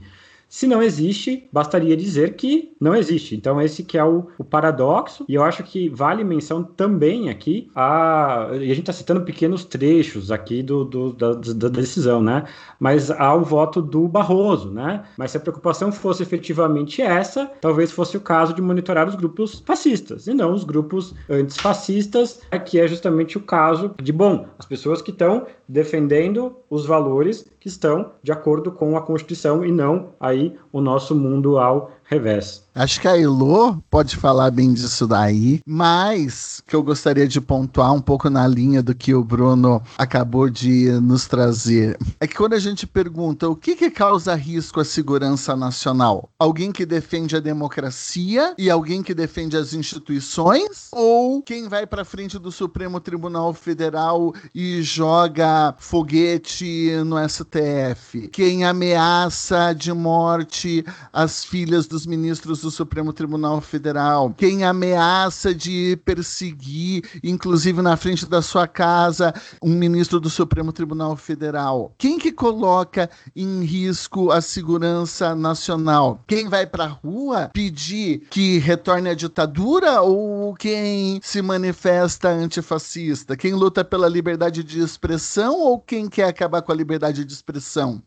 [0.51, 3.37] Se não existe, bastaria dizer que não existe.
[3.37, 7.71] Então, esse que é o, o paradoxo, e eu acho que vale menção também aqui,
[7.73, 12.47] a, e a gente está citando pequenos trechos aqui do, do da, da, decisão, né?
[12.81, 15.05] Mas há o voto do Barroso, né?
[15.17, 19.63] Mas se a preocupação fosse efetivamente essa, talvez fosse o caso de monitorar os grupos
[19.65, 25.01] fascistas, e não os grupos antifascistas, que é justamente o caso de, bom, as pessoas
[25.01, 30.59] que estão defendendo os valores que estão de acordo com a Constituição e não aí
[30.73, 32.69] o nosso mundo ao revés.
[32.75, 37.93] Acho que a Elo pode falar bem disso daí, mas que eu gostaria de pontuar
[37.93, 41.97] um pouco na linha do que o Bruno acabou de nos trazer.
[42.19, 46.73] É que quando a gente pergunta o que, que causa risco à segurança nacional, alguém
[46.73, 52.39] que defende a democracia e alguém que defende as instituições, ou quem vai para frente
[52.39, 61.87] do Supremo Tribunal Federal e joga foguete no STF, quem ameaça de morte as filhas
[61.87, 68.43] do dos ministros do Supremo Tribunal Federal, quem ameaça de perseguir, inclusive na frente da
[68.43, 71.95] sua casa, um ministro do Supremo Tribunal Federal?
[71.99, 76.23] Quem que coloca em risco a segurança nacional?
[76.27, 83.37] Quem vai para a rua pedir que retorne a ditadura ou quem se manifesta antifascista?
[83.37, 88.03] Quem luta pela liberdade de expressão ou quem quer acabar com a liberdade de expressão?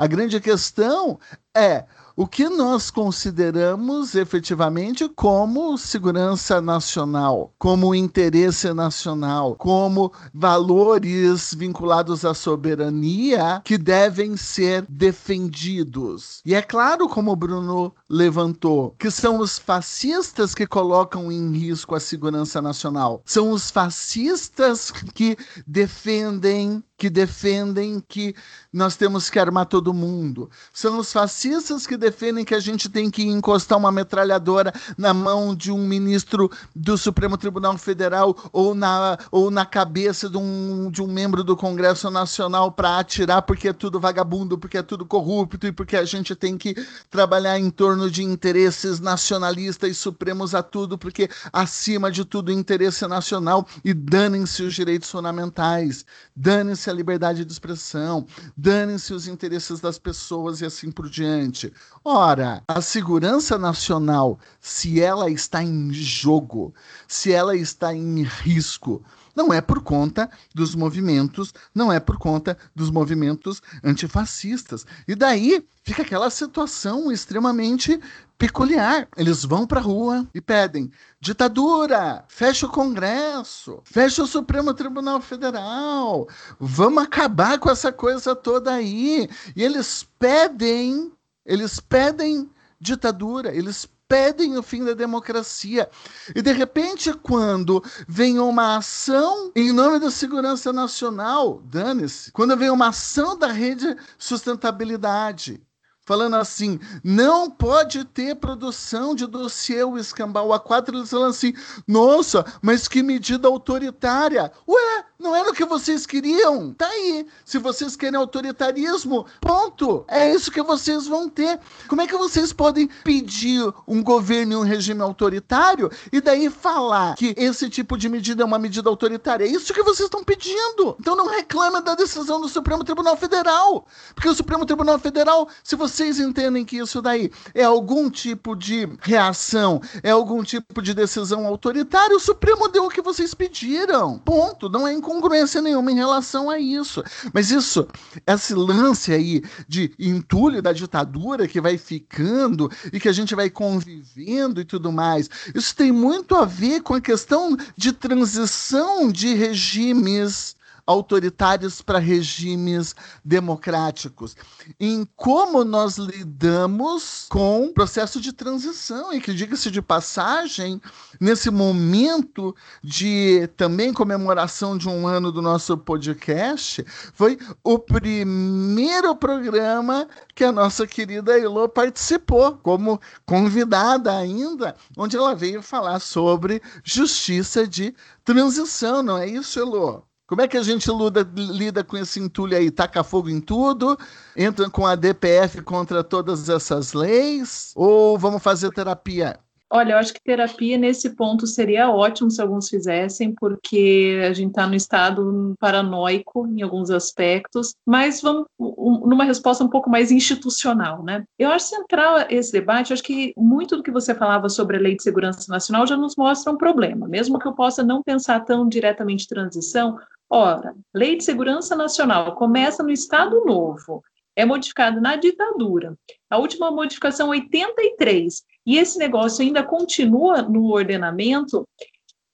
[0.00, 1.18] A grande questão
[1.54, 1.84] é
[2.20, 12.34] o que nós consideramos efetivamente como segurança nacional, como interesse nacional, como valores vinculados à
[12.34, 16.42] soberania que devem ser defendidos.
[16.44, 21.94] E é claro, como o Bruno levantou, que são os fascistas que colocam em risco
[21.94, 23.22] a segurança nacional.
[23.24, 28.34] São os fascistas que defendem que defendem que
[28.70, 30.50] nós temos que armar todo mundo.
[30.70, 32.09] São os fascistas que defendem
[32.44, 37.36] que a gente tem que encostar uma metralhadora na mão de um ministro do Supremo
[37.36, 42.72] Tribunal Federal ou na, ou na cabeça de um, de um membro do Congresso Nacional
[42.72, 46.58] para atirar porque é tudo vagabundo, porque é tudo corrupto e porque a gente tem
[46.58, 46.74] que
[47.10, 53.06] trabalhar em torno de interesses nacionalistas e supremos a tudo, porque acima de tudo interesse
[53.06, 56.04] nacional e danem-se os direitos fundamentais,
[56.34, 61.72] danem-se a liberdade de expressão, danem-se os interesses das pessoas e assim por diante.
[62.02, 66.74] Ora, a segurança nacional, se ela está em jogo,
[67.06, 69.04] se ela está em risco,
[69.36, 74.86] não é por conta dos movimentos, não é por conta dos movimentos antifascistas.
[75.06, 78.00] E daí fica aquela situação extremamente
[78.38, 79.06] peculiar.
[79.14, 80.90] Eles vão para a rua e pedem
[81.20, 86.26] ditadura, fecha o Congresso, fecha o Supremo Tribunal Federal,
[86.58, 89.28] vamos acabar com essa coisa toda aí.
[89.54, 91.12] E eles pedem,
[91.44, 95.88] eles pedem ditadura, eles pedem o fim da democracia.
[96.34, 102.70] E de repente, quando vem uma ação em nome da segurança nacional, dane-se, quando vem
[102.70, 105.62] uma ação da rede sustentabilidade,
[106.04, 110.88] falando assim: não pode ter produção de dossiê o escambau A4.
[110.88, 111.54] Eles falam assim:
[111.86, 114.50] nossa, mas que medida autoritária.
[114.66, 116.72] Ué, não era o que vocês queriam?
[116.72, 117.26] Tá aí.
[117.44, 120.04] Se vocês querem autoritarismo, ponto.
[120.08, 121.60] É isso que vocês vão ter.
[121.86, 127.14] Como é que vocês podem pedir um governo e um regime autoritário e daí falar
[127.14, 129.44] que esse tipo de medida é uma medida autoritária?
[129.44, 130.96] É isso que vocês estão pedindo.
[130.98, 133.86] Então não reclame da decisão do Supremo Tribunal Federal.
[134.14, 138.56] Porque o Supremo Tribunal Federal, se você vocês entendem que isso daí é algum tipo
[138.56, 144.18] de reação, é algum tipo de decisão autoritária, o Supremo deu o que vocês pediram.
[144.18, 144.68] Ponto.
[144.68, 147.02] Não é incongruência nenhuma em relação a isso.
[147.32, 147.86] Mas isso,
[148.26, 153.50] esse lance aí de entulho da ditadura que vai ficando e que a gente vai
[153.50, 159.34] convivendo e tudo mais, isso tem muito a ver com a questão de transição de
[159.34, 160.54] regimes
[160.90, 164.36] autoritários para regimes democráticos,
[164.78, 170.80] em como nós lidamos com o processo de transição, e que, diga-se de passagem,
[171.20, 176.84] nesse momento de também comemoração de um ano do nosso podcast,
[177.14, 185.36] foi o primeiro programa que a nossa querida Elô participou, como convidada ainda, onde ela
[185.36, 190.09] veio falar sobre justiça de transição, não é isso, Elô?
[190.30, 192.70] Como é que a gente luda, lida com esse entulho aí?
[192.70, 193.98] Taca fogo em tudo?
[194.36, 197.72] Entra com a DPF contra todas essas leis?
[197.74, 199.40] Ou vamos fazer terapia?
[199.72, 204.50] Olha, eu acho que terapia nesse ponto seria ótimo se alguns fizessem, porque a gente
[204.50, 210.12] está no estado paranoico em alguns aspectos, mas vamos um, numa resposta um pouco mais
[210.12, 211.24] institucional, né?
[211.36, 214.80] Eu acho central esse debate, eu acho que muito do que você falava sobre a
[214.80, 218.40] Lei de Segurança Nacional já nos mostra um problema, mesmo que eu possa não pensar
[218.40, 219.98] tão diretamente transição,
[220.30, 224.02] ora, Lei de Segurança Nacional começa no Estado Novo,
[224.36, 225.96] é modificado na ditadura.
[226.30, 231.66] A última modificação 83 e esse negócio ainda continua no ordenamento,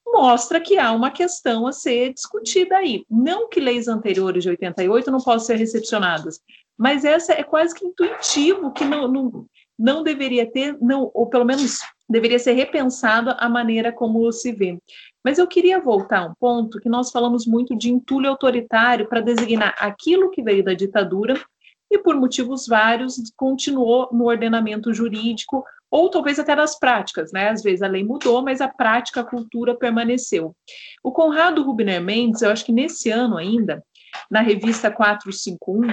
[0.06, 3.04] mostra que há uma questão a ser discutida aí.
[3.08, 6.40] Não que leis anteriores de 88 não possam ser recepcionadas,
[6.76, 9.46] mas essa é quase que intuitivo que não, não,
[9.78, 11.78] não deveria ter, não, ou pelo menos
[12.08, 14.78] deveria ser repensado a maneira como se vê.
[15.26, 19.20] Mas eu queria voltar a um ponto que nós falamos muito de entulho autoritário para
[19.20, 21.34] designar aquilo que veio da ditadura
[21.90, 27.48] e, por motivos vários, continuou no ordenamento jurídico ou talvez até nas práticas, né?
[27.48, 30.54] Às vezes a lei mudou, mas a prática, a cultura permaneceu.
[31.02, 33.82] O Conrado Rubner Mendes, eu acho que nesse ano ainda,
[34.30, 35.88] na revista 451,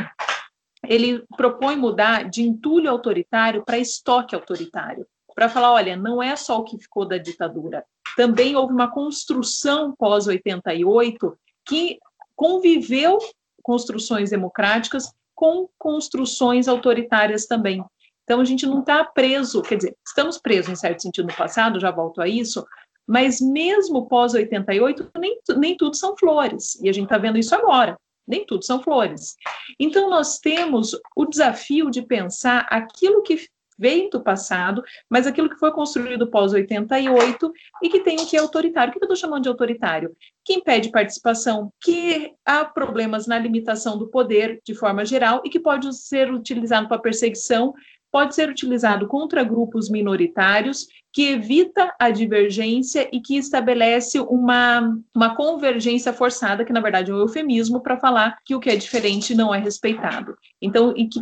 [0.88, 6.60] ele propõe mudar de entulho autoritário para estoque autoritário, para falar, olha, não é só
[6.60, 11.98] o que ficou da ditadura, também houve uma construção pós 88 que
[12.36, 13.18] conviveu
[13.62, 17.84] construções democráticas com construções autoritárias também.
[18.24, 21.80] Então a gente não está preso, quer dizer, estamos presos em certo sentido no passado,
[21.80, 22.66] já volto a isso,
[23.08, 27.54] mas mesmo pós 88 nem, nem tudo são flores e a gente está vendo isso
[27.54, 27.98] agora.
[28.26, 29.36] Nem tudo são flores.
[29.78, 33.48] Então, nós temos o desafio de pensar aquilo que
[33.78, 37.52] veio do passado, mas aquilo que foi construído pós-88
[37.82, 38.90] e que tem o que é autoritário.
[38.90, 40.16] O que eu estou chamando de autoritário?
[40.44, 45.60] Que impede participação, que há problemas na limitação do poder de forma geral e que
[45.60, 47.74] pode ser utilizado para perseguição,
[48.12, 55.36] pode ser utilizado contra grupos minoritários, que evita a divergência e que estabelece uma, uma
[55.36, 59.34] convergência forçada, que na verdade é um eufemismo para falar que o que é diferente
[59.34, 60.36] não é respeitado.
[60.62, 61.20] Então, e que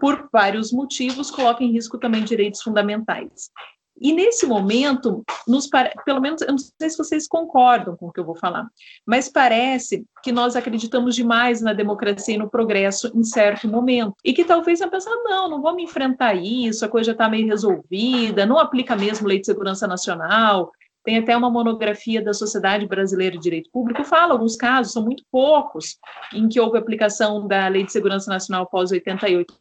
[0.00, 3.50] por vários motivos, coloca em risco também direitos fundamentais.
[4.00, 5.68] E nesse momento, nos
[6.06, 8.66] pelo menos, eu não sei se vocês concordam com o que eu vou falar,
[9.06, 14.14] mas parece que nós acreditamos demais na democracia e no progresso em certo momento.
[14.24, 17.46] E que talvez a pessoa, não, não vamos enfrentar isso, a coisa já está meio
[17.46, 20.72] resolvida, não aplica mesmo lei de segurança nacional,
[21.04, 25.24] tem até uma monografia da Sociedade Brasileira de Direito Público, fala alguns casos, são muito
[25.30, 25.98] poucos,
[26.34, 29.54] em que houve aplicação da Lei de Segurança Nacional pós 88.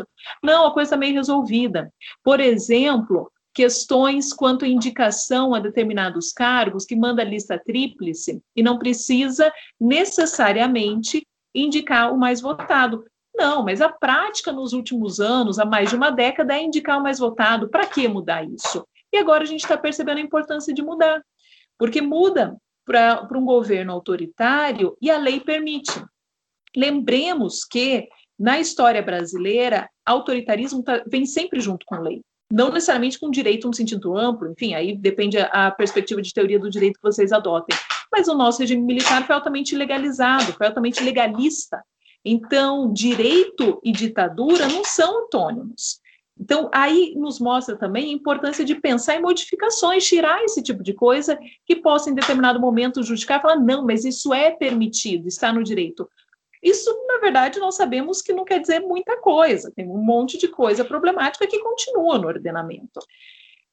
[0.44, 1.92] Não, a coisa está meio resolvida.
[2.24, 8.78] Por exemplo, questões quanto à indicação a determinados cargos, que manda lista tríplice e não
[8.78, 13.06] precisa necessariamente indicar o mais votado.
[13.36, 17.04] Não, mas a prática nos últimos anos, há mais de uma década, é indicar o
[17.04, 17.70] mais votado.
[17.70, 18.86] Para que mudar isso?
[19.12, 21.24] E agora a gente está percebendo a importância de mudar,
[21.80, 25.92] porque muda para um governo autoritário e a lei permite.
[26.76, 32.22] Lembremos que, na história brasileira, autoritarismo tá, vem sempre junto com lei.
[32.52, 36.60] Não necessariamente com direito no sentido amplo, enfim, aí depende a, a perspectiva de teoria
[36.60, 37.78] do direito que vocês adotem.
[38.12, 41.82] Mas o nosso regime militar foi altamente legalizado, foi altamente legalista.
[42.26, 46.02] Então, direito e ditadura não são antônimos.
[46.40, 50.94] Então, aí nos mostra também a importância de pensar em modificações, tirar esse tipo de
[50.94, 55.64] coisa que possa, em determinado momento, justificar falar, não, mas isso é permitido, está no
[55.64, 56.10] direito.
[56.64, 60.48] Isso, na verdade, nós sabemos que não quer dizer muita coisa, tem um monte de
[60.48, 63.00] coisa problemática que continua no ordenamento.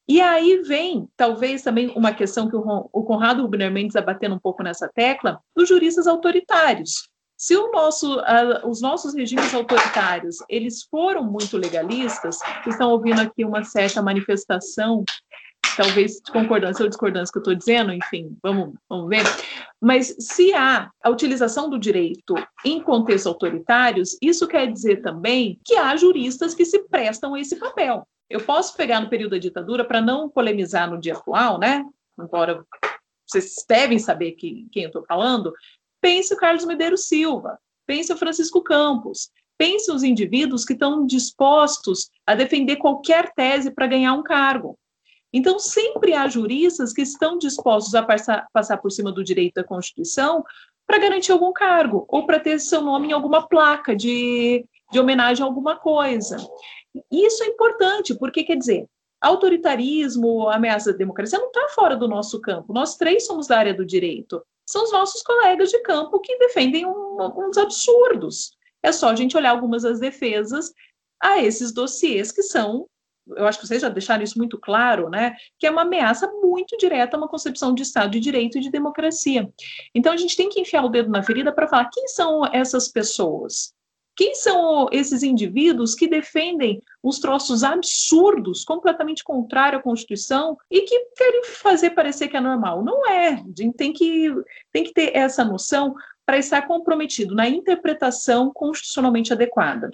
[0.09, 4.41] E aí vem, talvez, também uma questão que o Conrado Rubner Mendes está batendo um
[4.41, 7.09] pouco nessa tecla, dos juristas autoritários.
[7.37, 13.62] Se nosso, uh, os nossos regimes autoritários eles foram muito legalistas, estão ouvindo aqui uma
[13.62, 15.05] certa manifestação,
[15.76, 19.22] talvez de concordância ou discordância que eu estou dizendo, enfim, vamos, vamos ver.
[19.80, 22.34] Mas se há a utilização do direito
[22.64, 27.57] em contextos autoritários, isso quer dizer também que há juristas que se prestam a esse
[27.57, 28.07] papel.
[28.28, 31.84] Eu posso pegar no período da ditadura para não polemizar no dia atual, né?
[32.18, 32.64] Embora
[33.26, 35.53] vocês devem saber que, quem eu estou falando,
[36.01, 42.11] Pense o Carlos Medeiros Silva, pense o Francisco Campos, pense os indivíduos que estão dispostos
[42.26, 44.78] a defender qualquer tese para ganhar um cargo.
[45.32, 49.64] Então, sempre há juristas que estão dispostos a passar, passar por cima do direito da
[49.64, 50.44] Constituição
[50.86, 55.42] para garantir algum cargo, ou para ter seu nome em alguma placa de, de homenagem
[55.42, 56.36] a alguma coisa.
[57.11, 58.86] Isso é importante, porque, quer dizer,
[59.20, 62.72] autoritarismo, ameaça da democracia não está fora do nosso campo.
[62.72, 66.85] Nós três somos da área do direito são os nossos colegas de campo que defendem
[66.85, 68.57] um, uns absurdos.
[68.83, 70.73] É só a gente olhar algumas das defesas
[71.23, 72.87] a esses dossiês que são,
[73.29, 75.35] eu acho que vocês já deixaram isso muito claro, né?
[75.59, 78.71] Que é uma ameaça muito direta a uma concepção de Estado de Direito e de
[78.71, 79.51] democracia.
[79.95, 82.89] Então a gente tem que enfiar o dedo na ferida para falar quem são essas
[82.89, 83.75] pessoas.
[84.17, 90.99] Quem são esses indivíduos que defendem uns troços absurdos, completamente contrários à Constituição e que
[91.14, 92.83] querem fazer parecer que é normal?
[92.83, 93.45] Não é.
[93.77, 94.35] Tem que,
[94.73, 95.95] tem que ter essa noção
[96.25, 99.91] para estar comprometido na interpretação constitucionalmente adequada.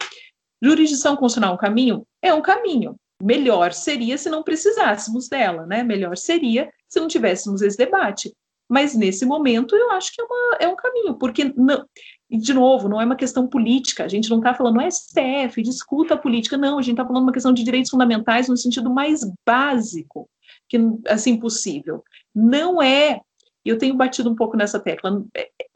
[0.63, 2.07] Jurisdição constitucional é um caminho?
[2.23, 2.97] É um caminho.
[3.21, 5.83] Melhor seria se não precisássemos dela, né?
[5.83, 8.33] Melhor seria se não tivéssemos esse debate.
[8.69, 11.85] Mas nesse momento eu acho que é, uma, é um caminho, porque não,
[12.33, 14.91] e, de novo, não é uma questão política, a gente não está falando, não é
[14.91, 18.57] STF, discuta a política, não, a gente está falando uma questão de direitos fundamentais no
[18.57, 20.27] sentido mais básico,
[20.67, 20.79] que
[21.09, 22.03] assim possível.
[22.35, 23.21] Não é,
[23.63, 25.23] eu tenho batido um pouco nessa tecla,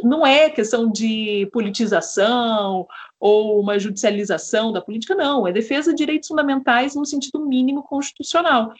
[0.02, 2.86] não é questão de politização
[3.20, 8.72] ou uma judicialização da política, não, é defesa de direitos fundamentais no sentido mínimo constitucional.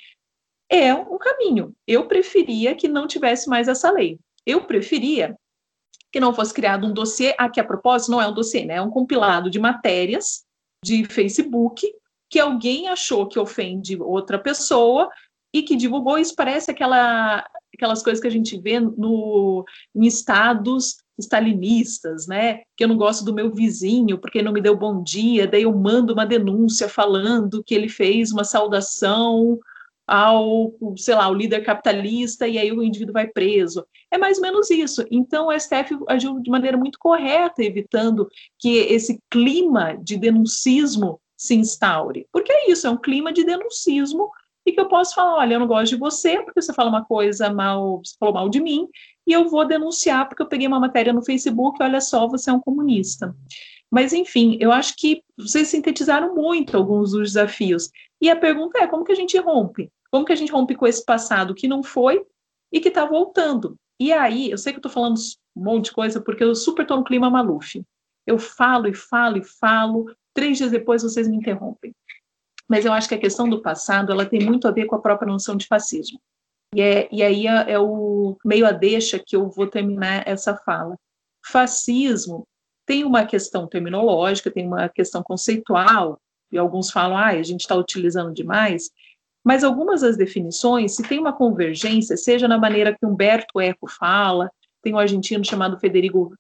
[0.71, 1.77] É um caminho.
[1.87, 4.19] Eu preferia que não tivesse mais essa lei.
[4.47, 5.37] Eu preferia
[6.17, 8.77] que não fosse criado um dossiê, aqui a propósito não é um dossiê, né?
[8.77, 10.47] é um compilado de matérias
[10.83, 11.87] de Facebook
[12.31, 15.11] que alguém achou que ofende outra pessoa
[15.53, 16.17] e que divulgou.
[16.17, 19.63] Isso parece aquela, aquelas coisas que a gente vê no,
[19.95, 22.63] em estados stalinistas, né?
[22.75, 25.75] Que eu não gosto do meu vizinho porque não me deu bom dia, daí eu
[25.75, 29.59] mando uma denúncia falando que ele fez uma saudação
[30.07, 33.85] ao, sei lá, o líder capitalista e aí o indivíduo vai preso.
[34.11, 35.05] É mais ou menos isso.
[35.11, 38.29] Então, o STF agiu de maneira muito correta, evitando
[38.59, 42.27] que esse clima de denuncismo se instaure.
[42.33, 44.31] Porque é isso, é um clima de denuncismo
[44.65, 47.05] e que eu posso falar, olha, eu não gosto de você porque você fala uma
[47.05, 48.89] coisa mal, você falou mal de mim,
[49.27, 52.53] e eu vou denunciar porque eu peguei uma matéria no Facebook, olha só, você é
[52.53, 53.35] um comunista.
[53.91, 57.91] Mas, enfim, eu acho que vocês sintetizaram muito alguns dos desafios.
[58.21, 59.91] E a pergunta é, como que a gente rompe?
[60.11, 62.25] Como que a gente rompe com esse passado que não foi
[62.73, 63.77] e que está voltando?
[63.99, 65.19] E aí, eu sei que eu estou falando
[65.57, 67.83] um monte de coisa, porque eu super estou no clima Maluf.
[68.27, 71.95] Eu falo e falo e falo, três dias depois vocês me interrompem.
[72.69, 75.01] Mas eu acho que a questão do passado, ela tem muito a ver com a
[75.01, 76.21] própria noção de fascismo.
[76.75, 80.57] E, é, e aí é, é o meio a deixa que eu vou terminar essa
[80.57, 80.99] fala.
[81.45, 82.47] Fascismo
[82.85, 86.21] tem uma questão terminológica, tem uma questão conceitual,
[86.53, 88.91] e alguns falam, ah, a gente está utilizando demais,
[89.47, 94.51] mas algumas das definições, se tem uma convergência, seja na maneira que Humberto Eco fala,
[94.83, 96.35] tem um argentino chamado Federico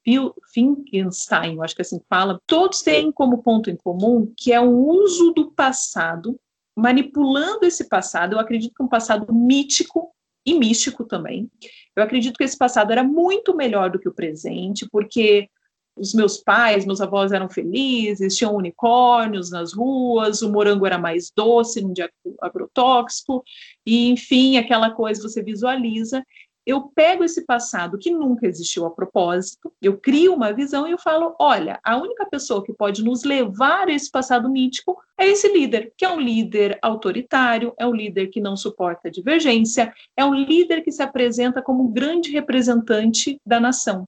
[0.52, 5.30] Finkenstein, acho que assim fala, todos têm como ponto em comum que é o uso
[5.30, 6.36] do passado,
[6.76, 10.10] manipulando esse passado, eu acredito que é um passado mítico
[10.44, 11.48] e místico também.
[11.94, 15.48] Eu acredito que esse passado era muito melhor do que o presente, porque
[15.96, 21.32] os meus pais, meus avós eram felizes, tinham unicórnios nas ruas, o morango era mais
[21.34, 22.10] doce, não tinha
[22.42, 23.42] agrotóxico,
[23.84, 26.22] e enfim, aquela coisa você visualiza.
[26.66, 30.98] Eu pego esse passado que nunca existiu a propósito, eu crio uma visão e eu
[30.98, 35.48] falo: olha, a única pessoa que pode nos levar a esse passado mítico é esse
[35.48, 40.34] líder, que é um líder autoritário, é um líder que não suporta divergência, é um
[40.34, 44.04] líder que se apresenta como um grande representante da nação.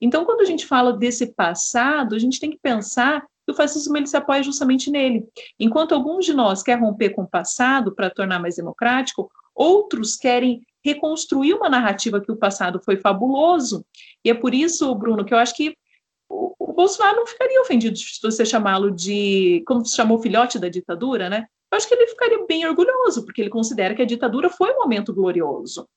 [0.00, 3.96] Então, quando a gente fala desse passado, a gente tem que pensar que o fascismo
[3.96, 5.24] ele se apoia justamente nele.
[5.58, 10.62] Enquanto alguns de nós querem romper com o passado para tornar mais democrático, outros querem
[10.84, 13.84] reconstruir uma narrativa que o passado foi fabuloso.
[14.24, 15.76] E é por isso, Bruno, que eu acho que
[16.28, 21.30] o, Bolsonaro não ficaria ofendido se você chamá-lo de, como se chamou filhote da ditadura,
[21.30, 21.46] né?
[21.72, 24.80] Eu acho que ele ficaria bem orgulhoso, porque ele considera que a ditadura foi um
[24.80, 25.88] momento glorioso.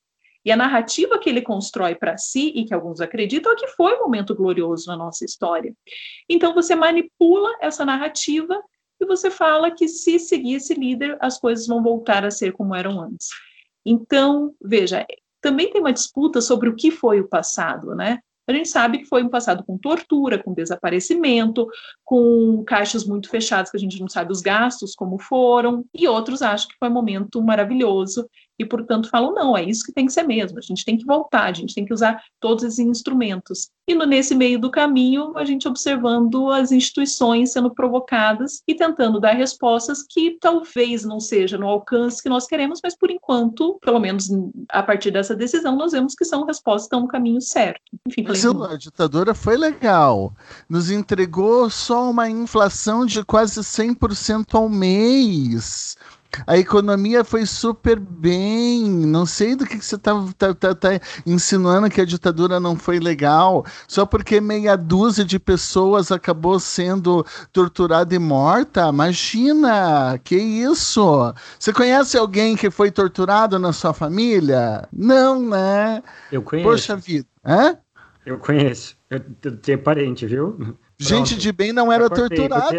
[0.44, 3.96] E a narrativa que ele constrói para si, e que alguns acreditam, é que foi
[3.98, 5.76] um momento glorioso na nossa história.
[6.30, 8.60] Então você manipula essa narrativa
[9.00, 12.74] e você fala que se seguir esse líder, as coisas vão voltar a ser como
[12.74, 13.28] eram antes.
[13.86, 15.06] Então, veja,
[15.42, 18.20] também tem uma disputa sobre o que foi o passado, né?
[18.48, 21.68] A gente sabe que foi um passado com tortura, com desaparecimento,
[22.04, 26.42] com caixas muito fechadas que a gente não sabe os gastos como foram, e outros
[26.42, 28.28] acham que foi um momento maravilhoso
[28.60, 31.06] e, portanto, falam: não, é isso que tem que ser mesmo, a gente tem que
[31.06, 33.70] voltar, a gente tem que usar todos esses instrumentos.
[33.88, 39.20] E no, nesse meio do caminho, a gente observando as instituições sendo provocadas e tentando
[39.20, 44.00] dar respostas que talvez não seja no alcance que nós queremos, mas por enquanto, pelo
[44.00, 44.30] menos
[44.70, 47.82] a partir dessa decisão, nós vemos que são respostas que estão no caminho certo.
[48.08, 50.34] Enfim, mas a ditadura foi legal.
[50.70, 55.98] Nos entregou só uma inflação de quase 100% ao mês.
[56.46, 58.84] A economia foi super bem.
[58.88, 60.90] Não sei do que, que você está tá, tá, tá,
[61.26, 63.66] insinuando que a ditadura não foi legal.
[63.88, 68.88] Só porque meia dúzia de pessoas acabou sendo torturada e morta.
[68.88, 70.20] Imagina!
[70.24, 71.34] Que isso?
[71.58, 74.88] Você conhece alguém que foi torturado na sua família?
[74.94, 76.04] Não, né?
[76.32, 76.70] Eu conheço.
[76.70, 77.28] Poxa vida.
[77.46, 77.78] Hã?
[78.26, 78.96] Eu conheço.
[79.10, 79.20] Eu
[79.58, 80.78] tenho parente, viu?
[81.00, 82.78] Gente de bem não era torturada.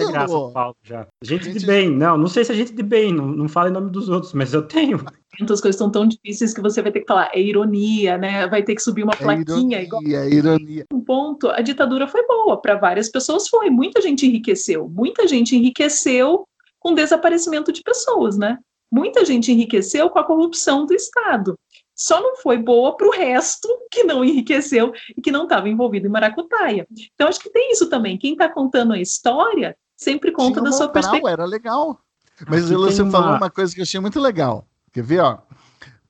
[0.53, 1.07] Paulo, já.
[1.23, 3.71] Gente, gente, de bem, não, não sei se é gente de bem, não, não fala
[3.71, 5.03] em nome dos outros, mas eu tenho.
[5.41, 8.47] Então as coisas estão tão difíceis que você vai ter que falar, é ironia, né?
[8.47, 9.81] Vai ter que subir uma é plaquinha.
[9.81, 10.03] Ironia, igual...
[10.05, 10.85] É ironia.
[10.93, 15.57] Um ponto, a ditadura foi boa, para várias pessoas foi, muita gente enriqueceu, muita gente
[15.57, 16.45] enriqueceu
[16.79, 18.59] com desaparecimento de pessoas, né?
[18.93, 21.57] Muita gente enriqueceu com a corrupção do Estado
[22.01, 26.07] só não foi boa para o resto que não enriqueceu e que não estava envolvido
[26.07, 26.87] em maracutaia.
[27.15, 28.17] Então, acho que tem isso também.
[28.17, 31.31] Quem está contando a história sempre conta Tinha da sua perspectiva.
[31.31, 32.01] Era legal.
[32.49, 33.11] Mas você uma...
[33.11, 34.67] falou uma coisa que eu achei muito legal.
[34.95, 35.41] Quer ver, ó?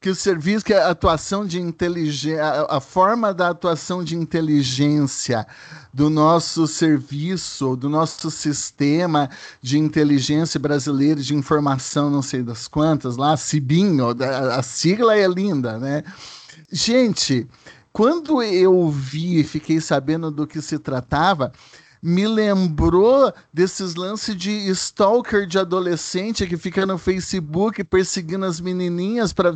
[0.01, 5.47] Que o serviço, que a atuação de inteligência, a, forma da atuação de inteligência
[5.93, 9.29] do nosso serviço, do nosso sistema
[9.61, 15.29] de inteligência brasileiro de informação, não sei das quantas, lá, CIBIN, a, a sigla é
[15.29, 16.03] linda, né?
[16.73, 17.47] Gente,
[17.93, 21.53] quando eu vi e fiquei sabendo do que se tratava,
[22.03, 29.33] me lembrou desses lances de stalker de adolescente que fica no Facebook perseguindo as menininhas
[29.33, 29.51] para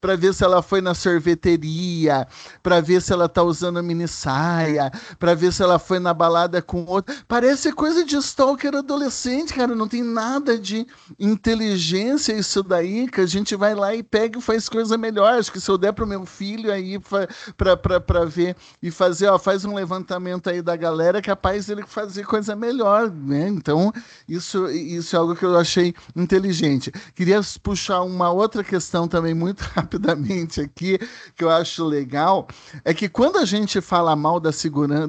[0.00, 2.26] para ver se ela foi na sorveteria,
[2.62, 6.60] para ver se ela tá usando mini saia, para ver se ela foi na balada
[6.60, 7.14] com outro.
[7.26, 10.86] Parece coisa de stalker adolescente, cara, não tem nada de
[11.18, 15.34] inteligência isso daí, que a gente vai lá e pega e faz coisa melhor.
[15.34, 19.64] Acho que se eu der pro meu filho aí para ver e fazer, ó, faz
[19.64, 23.48] um levantamento aí da galera, capaz dele fazer coisa melhor, né?
[23.48, 23.92] Então,
[24.28, 26.90] isso, isso é algo que eu achei inteligente.
[27.14, 30.98] Queria puxar uma outra questão também muito rapidamente aqui,
[31.36, 32.48] que eu acho legal,
[32.84, 34.50] é que quando a gente fala mal da,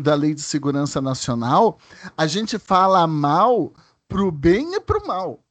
[0.01, 1.79] da Lei de Segurança Nacional,
[2.17, 3.73] a gente fala mal
[4.07, 5.43] pro bem e pro mal.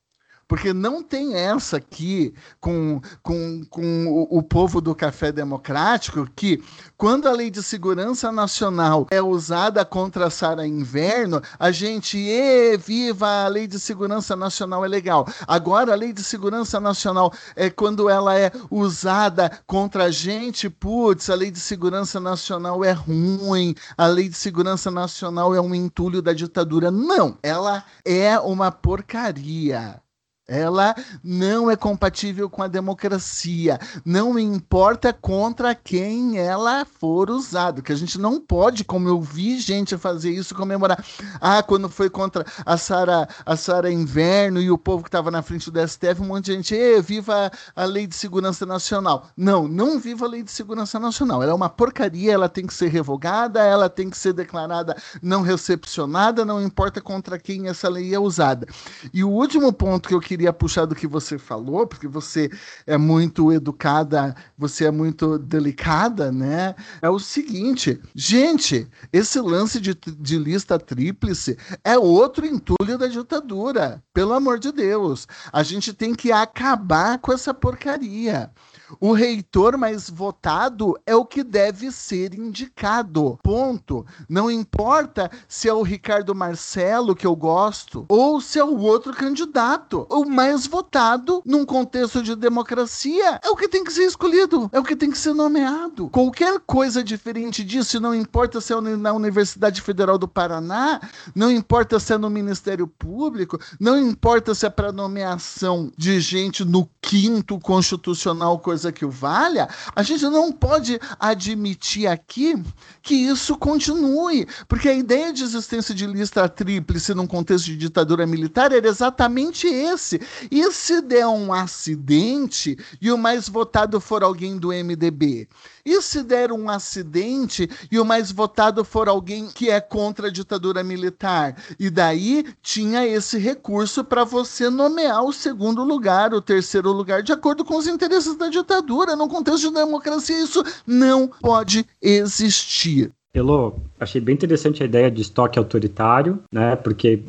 [0.51, 6.61] Porque não tem essa aqui com, com, com o, o, povo do café democrático que,
[6.97, 12.77] quando a lei de segurança nacional é usada contra a Sara Inverno, a gente, e
[12.77, 15.25] viva a lei de segurança nacional é legal.
[15.47, 21.31] Agora, a lei de segurança nacional é quando ela é usada contra a gente, putz,
[21.31, 26.21] a lei de segurança nacional é ruim, a lei de segurança nacional é um entulho
[26.21, 26.91] da ditadura.
[26.91, 30.03] Não, ela é uma porcaria.
[30.51, 33.79] Ela não é compatível com a democracia.
[34.05, 37.81] Não importa contra quem ela for usada.
[37.81, 41.05] Que a gente não pode, como eu vi gente fazer isso, comemorar.
[41.41, 45.41] Ah, quando foi contra a Sara a Sara Inverno e o povo que estava na
[45.41, 49.29] frente do STF, um monte de gente, viva a lei de segurança nacional.
[49.37, 51.43] Não, não viva a lei de segurança nacional.
[51.43, 55.43] Ela é uma porcaria, ela tem que ser revogada, ela tem que ser declarada não
[55.43, 58.67] recepcionada, não importa contra quem essa lei é usada.
[59.13, 62.49] E o último ponto que eu queria queria puxar do que você falou, porque você
[62.87, 66.75] é muito educada, você é muito delicada, né?
[67.03, 74.03] É o seguinte, gente, esse lance de, de lista tríplice é outro entulho da ditadura.
[74.15, 75.29] Pelo amor de Deus.
[75.53, 78.51] A gente tem que acabar com essa porcaria.
[78.99, 83.39] O reitor mais votado é o que deve ser indicado.
[83.43, 84.07] Ponto.
[84.29, 89.13] Não importa se é o Ricardo Marcelo, que eu gosto, ou se é o outro
[89.13, 90.07] candidato.
[90.11, 94.81] O mais votado, num contexto de democracia, é o que tem que ser escolhido, é
[94.81, 96.09] o que tem que ser nomeado.
[96.09, 101.01] Qualquer coisa diferente disso, não importa se é na Universidade Federal do Paraná,
[101.35, 106.65] não importa se é no Ministério Público, não importa se é para nomeação de gente
[106.65, 112.55] no quinto constitucional, coisa coisa que o valha, a gente não pode admitir aqui
[113.03, 118.27] que isso continue, porque a ideia de existência de lista tríplice num contexto de ditadura
[118.27, 120.21] militar era exatamente esse.
[120.51, 125.47] E se der um acidente e o mais votado for alguém do MDB?
[125.85, 130.31] E se der um acidente e o mais votado for alguém que é contra a
[130.31, 131.57] ditadura militar?
[131.79, 137.33] E daí tinha esse recurso para você nomear o segundo lugar, o terceiro lugar, de
[137.33, 139.17] acordo com os interesses da ditadura.
[139.17, 143.13] No contexto de democracia, isso não pode existir.
[143.33, 146.75] Elô, achei bem interessante a ideia de estoque autoritário, né?
[146.75, 147.23] Porque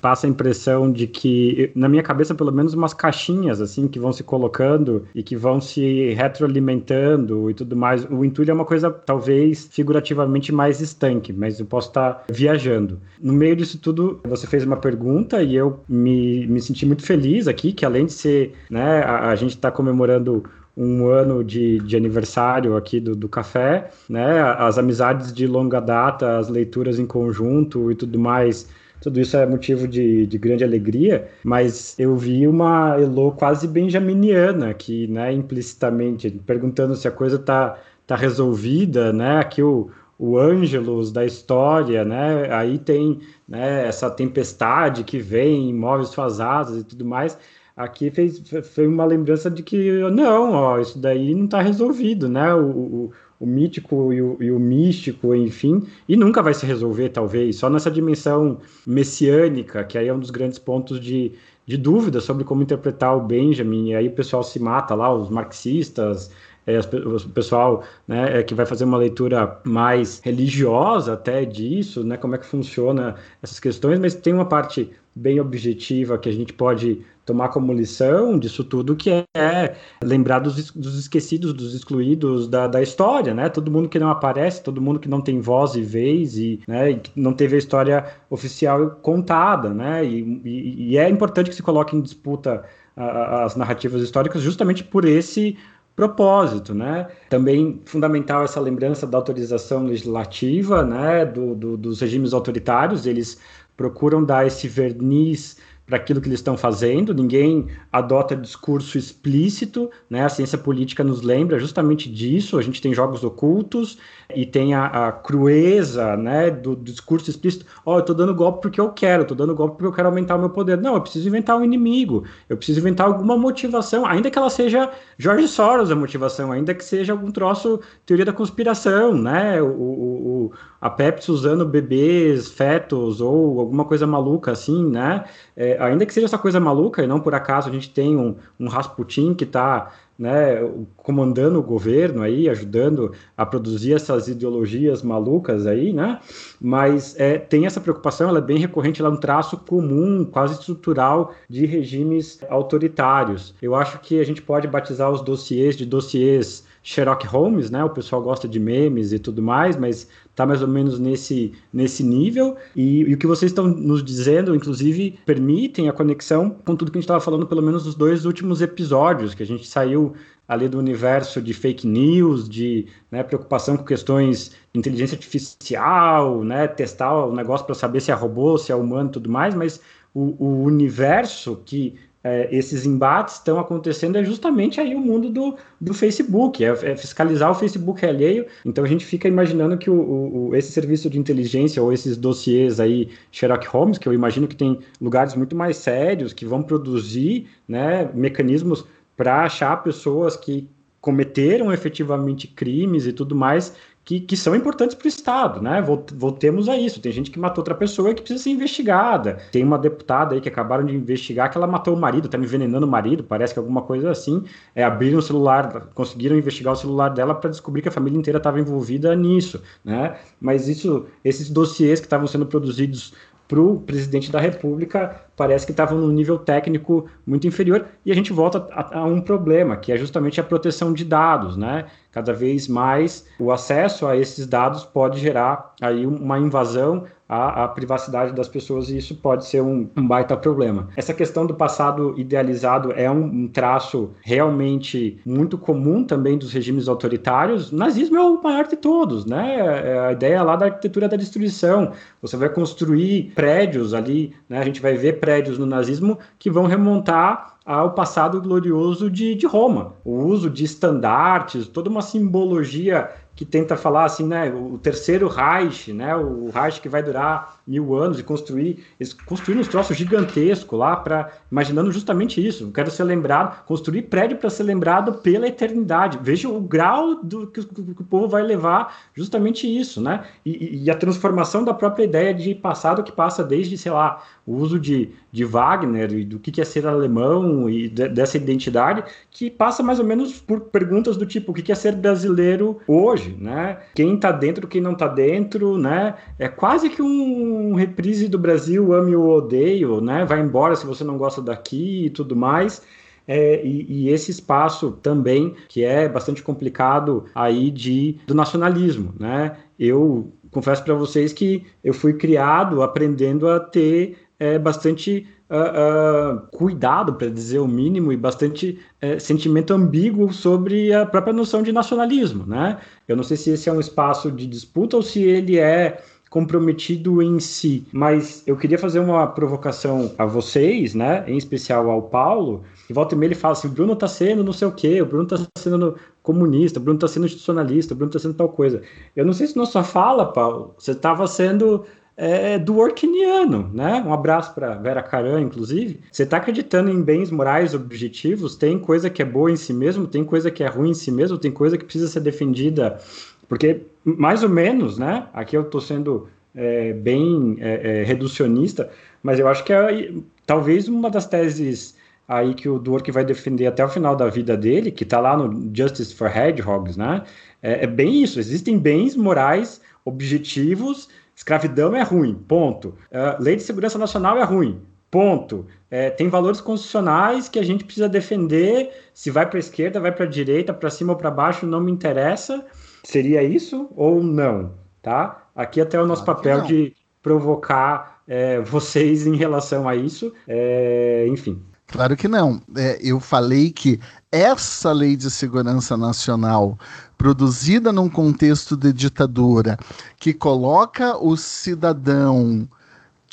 [0.00, 4.12] passa a impressão de que, na minha cabeça, pelo menos umas caixinhas assim que vão
[4.12, 8.04] se colocando e que vão se retroalimentando e tudo mais.
[8.10, 12.98] O entulho é uma coisa talvez figurativamente mais estanque, mas eu posso estar viajando.
[13.22, 17.46] No meio disso tudo, você fez uma pergunta e eu me, me senti muito feliz
[17.46, 20.42] aqui, que além de ser, né, a, a gente está comemorando
[20.76, 24.40] um ano de, de aniversário aqui do, do café, né?
[24.40, 28.68] As amizades de longa data, as leituras em conjunto e tudo mais.
[29.00, 34.70] Tudo isso é motivo de, de grande alegria, mas eu vi uma Elo quase benjaminiana
[34.70, 39.40] aqui, né, implicitamente, perguntando se a coisa tá, tá resolvida, né?
[39.40, 42.50] Aqui o, o Ângelos da história, né?
[42.50, 47.38] Aí tem né, essa tempestade que vem, imóveis fazados e tudo mais
[47.76, 52.54] aqui fez, foi uma lembrança de que não, ó, isso daí não está resolvido, né?
[52.54, 57.10] O, o, o mítico e o, e o, místico, enfim, e nunca vai se resolver,
[57.10, 61.32] talvez, só nessa dimensão messiânica, que aí é um dos grandes pontos de,
[61.66, 65.28] de dúvida sobre como interpretar o Benjamin, e aí o pessoal se mata lá, os
[65.28, 66.30] marxistas,
[66.66, 72.16] é, o pessoal né, é, que vai fazer uma leitura mais religiosa até disso, né,
[72.16, 76.52] como é que funciona essas questões, mas tem uma parte bem objetiva que a gente
[76.52, 82.66] pode tomar como lição disso tudo, que é, lembrar dos, dos esquecidos, dos excluídos da,
[82.66, 83.48] da, história, né?
[83.48, 86.92] Todo mundo que não aparece, todo mundo que não tem voz e vez e, né,
[86.92, 90.04] e não teve a história oficial contada, né?
[90.04, 92.64] E, e, e é importante que se coloque em disputa
[92.96, 95.56] a, as narrativas históricas justamente por esse
[95.96, 97.08] propósito, né?
[97.28, 101.24] Também fundamental essa lembrança da autorização legislativa, né?
[101.24, 103.40] Do, do, dos regimes autoritários, eles
[103.76, 105.56] procuram dar esse verniz
[105.86, 110.24] para aquilo que eles estão fazendo, ninguém adota discurso explícito, né?
[110.24, 112.58] A ciência política nos lembra justamente disso.
[112.58, 113.98] A gente tem jogos ocultos
[114.34, 117.66] e tem a, a crueza, né, do, do discurso explícito.
[117.84, 120.08] Ó, oh, eu estou dando golpe porque eu quero, estou dando golpe porque eu quero
[120.08, 120.78] aumentar o meu poder.
[120.78, 124.90] Não, eu preciso inventar um inimigo, eu preciso inventar alguma motivação, ainda que ela seja
[125.18, 129.60] George Soros a motivação, ainda que seja algum troço teoria da conspiração, né?
[129.60, 130.52] O, o, o
[130.84, 135.24] a Pepsi usando bebês, fetos ou alguma coisa maluca assim, né?
[135.56, 138.36] É, ainda que seja essa coisa maluca, e não por acaso a gente tem um,
[138.60, 140.56] um Rasputin que está né,
[140.94, 146.20] comandando o governo aí, ajudando a produzir essas ideologias malucas aí, né?
[146.60, 150.52] Mas é, tem essa preocupação, ela é bem recorrente, ela é um traço comum, quase
[150.52, 153.54] estrutural de regimes autoritários.
[153.60, 157.82] Eu acho que a gente pode batizar os dossiês de dossiês Sherlock Holmes, né?
[157.82, 162.02] O pessoal gosta de memes e tudo mais, mas tá mais ou menos nesse, nesse
[162.02, 162.56] nível.
[162.74, 166.98] E, e o que vocês estão nos dizendo, inclusive, permitem a conexão com tudo que
[166.98, 170.14] a gente estava falando, pelo menos nos dois últimos episódios, que a gente saiu
[170.46, 176.68] ali do universo de fake news, de né, preocupação com questões de inteligência artificial, né,
[176.68, 179.80] testar o negócio para saber se é robô, se é humano e tudo mais, mas
[180.12, 181.94] o, o universo que
[182.24, 186.96] é, esses embates estão acontecendo é justamente aí o mundo do, do Facebook, é, é,
[186.96, 188.46] fiscalizar o Facebook alheio.
[188.64, 192.80] Então a gente fica imaginando que o, o, esse serviço de inteligência ou esses dossiês
[192.80, 197.46] aí, Sherlock Holmes, que eu imagino que tem lugares muito mais sérios que vão produzir
[197.68, 200.66] né, mecanismos para achar pessoas que
[201.02, 205.82] cometeram efetivamente crimes e tudo mais, que, que são importantes para o Estado, né?
[206.14, 207.00] Voltemos a isso.
[207.00, 209.38] Tem gente que matou outra pessoa que precisa ser investigada.
[209.50, 212.86] Tem uma deputada aí que acabaram de investigar que ela matou o marido, está envenenando
[212.86, 214.44] o marido, parece que alguma coisa assim.
[214.74, 218.38] É, abriram o celular, conseguiram investigar o celular dela para descobrir que a família inteira
[218.38, 220.16] estava envolvida nisso, né?
[220.40, 223.14] Mas isso, esses dossiês que estavam sendo produzidos
[223.46, 228.14] para o presidente da República parece que estavam num nível técnico muito inferior e a
[228.14, 231.86] gente volta a, a, um problema que é justamente a proteção de dados, né?
[232.10, 238.32] Cada vez mais o acesso a esses dados pode gerar aí uma invasão à privacidade
[238.32, 240.88] das pessoas e isso pode ser um, um, baita problema.
[240.96, 246.86] Essa questão do passado idealizado é um, um, traço realmente muito comum também dos regimes
[246.86, 247.72] autoritários.
[247.72, 249.56] O nazismo é o maior de todos, né?
[249.58, 251.92] É a ideia lá da arquitetura da destruição.
[252.20, 254.58] Você vai construir prédios ali, né?
[254.58, 259.46] A gente vai ver prédios no nazismo que vão remontar ao passado glorioso de, de
[259.46, 259.94] Roma.
[260.04, 265.92] O uso de estandartes, toda uma simbologia que tenta falar assim, né, o terceiro Reich,
[265.92, 270.78] né, o Reich que vai durar mil anos e construir, eles construíram uns troços gigantescos
[270.78, 272.70] lá para imaginando justamente isso.
[272.70, 276.18] quero ser lembrado, construir prédio para ser lembrado pela eternidade.
[276.22, 280.24] Veja o grau do que, que, o povo vai levar, justamente isso, né?
[280.44, 284.54] E, e, a transformação da própria ideia de passado que passa desde, sei lá, o
[284.54, 289.50] uso de, de Wagner e do que, é ser alemão e de, dessa identidade, que
[289.50, 293.78] passa mais ou menos por perguntas do tipo, o que, é ser brasileiro hoje, né?
[293.96, 296.14] Quem está dentro, quem não está dentro, né?
[296.38, 300.24] É quase que um um reprise do Brasil, ame ou odeio, né?
[300.24, 302.80] Vai embora se você não gosta daqui e tudo mais.
[303.26, 309.56] É, e, e, esse espaço também que é bastante complicado aí de do nacionalismo, né?
[309.78, 316.40] Eu confesso para vocês que eu fui criado aprendendo a ter é, bastante uh, uh,
[316.56, 321.72] cuidado, para dizer o mínimo, e bastante uh, sentimento ambíguo sobre a própria noção de
[321.72, 322.78] nacionalismo, né?
[323.08, 327.22] Eu não sei se esse é um espaço de disputa ou se ele é comprometido
[327.22, 327.86] em si.
[327.92, 331.24] Mas eu queria fazer uma provocação a vocês, né?
[331.26, 332.64] Em especial ao Paulo.
[332.90, 335.00] E volta e meia ele fala assim: o Bruno tá sendo não sei o quê,
[335.00, 338.48] o Bruno tá sendo comunista, o Bruno tá sendo institucionalista, o Bruno tá sendo tal
[338.48, 338.82] coisa.
[339.14, 341.84] Eu não sei se na sua fala, Paulo, você estava sendo
[342.16, 344.02] é, do Orkiniano, né?
[344.06, 346.00] Um abraço para Vera Caran, inclusive.
[346.10, 348.56] Você está acreditando em bens morais objetivos?
[348.56, 351.10] Tem coisa que é boa em si mesmo, tem coisa que é ruim em si
[351.10, 353.00] mesmo, tem coisa que precisa ser defendida
[353.48, 355.26] porque, mais ou menos, né?
[355.32, 358.90] Aqui eu estou sendo é, bem é, é, reducionista,
[359.22, 360.12] mas eu acho que é,
[360.46, 361.96] talvez uma das teses
[362.26, 365.36] aí que o Dwork vai defender até o final da vida dele, que está lá
[365.36, 367.22] no Justice for Hedgehogs, né?
[367.62, 368.38] É, é, bem isso.
[368.38, 371.08] Existem bens morais objetivos.
[371.34, 372.94] Escravidão é ruim, ponto.
[373.10, 374.80] Uh, lei de segurança nacional é ruim,
[375.10, 375.66] ponto.
[375.90, 378.90] É, tem valores constitucionais que a gente precisa defender.
[379.14, 381.80] Se vai para a esquerda, vai para a direita, para cima ou para baixo, não
[381.80, 382.64] me interessa.
[383.04, 384.72] Seria isso ou não?
[385.00, 385.46] Tá?
[385.54, 390.32] Aqui até o nosso claro papel de provocar é, vocês em relação a isso.
[390.48, 391.62] É, enfim.
[391.86, 392.60] Claro que não.
[392.76, 394.00] É, eu falei que
[394.32, 396.76] essa lei de segurança nacional,
[397.16, 399.78] produzida num contexto de ditadura,
[400.18, 402.68] que coloca o cidadão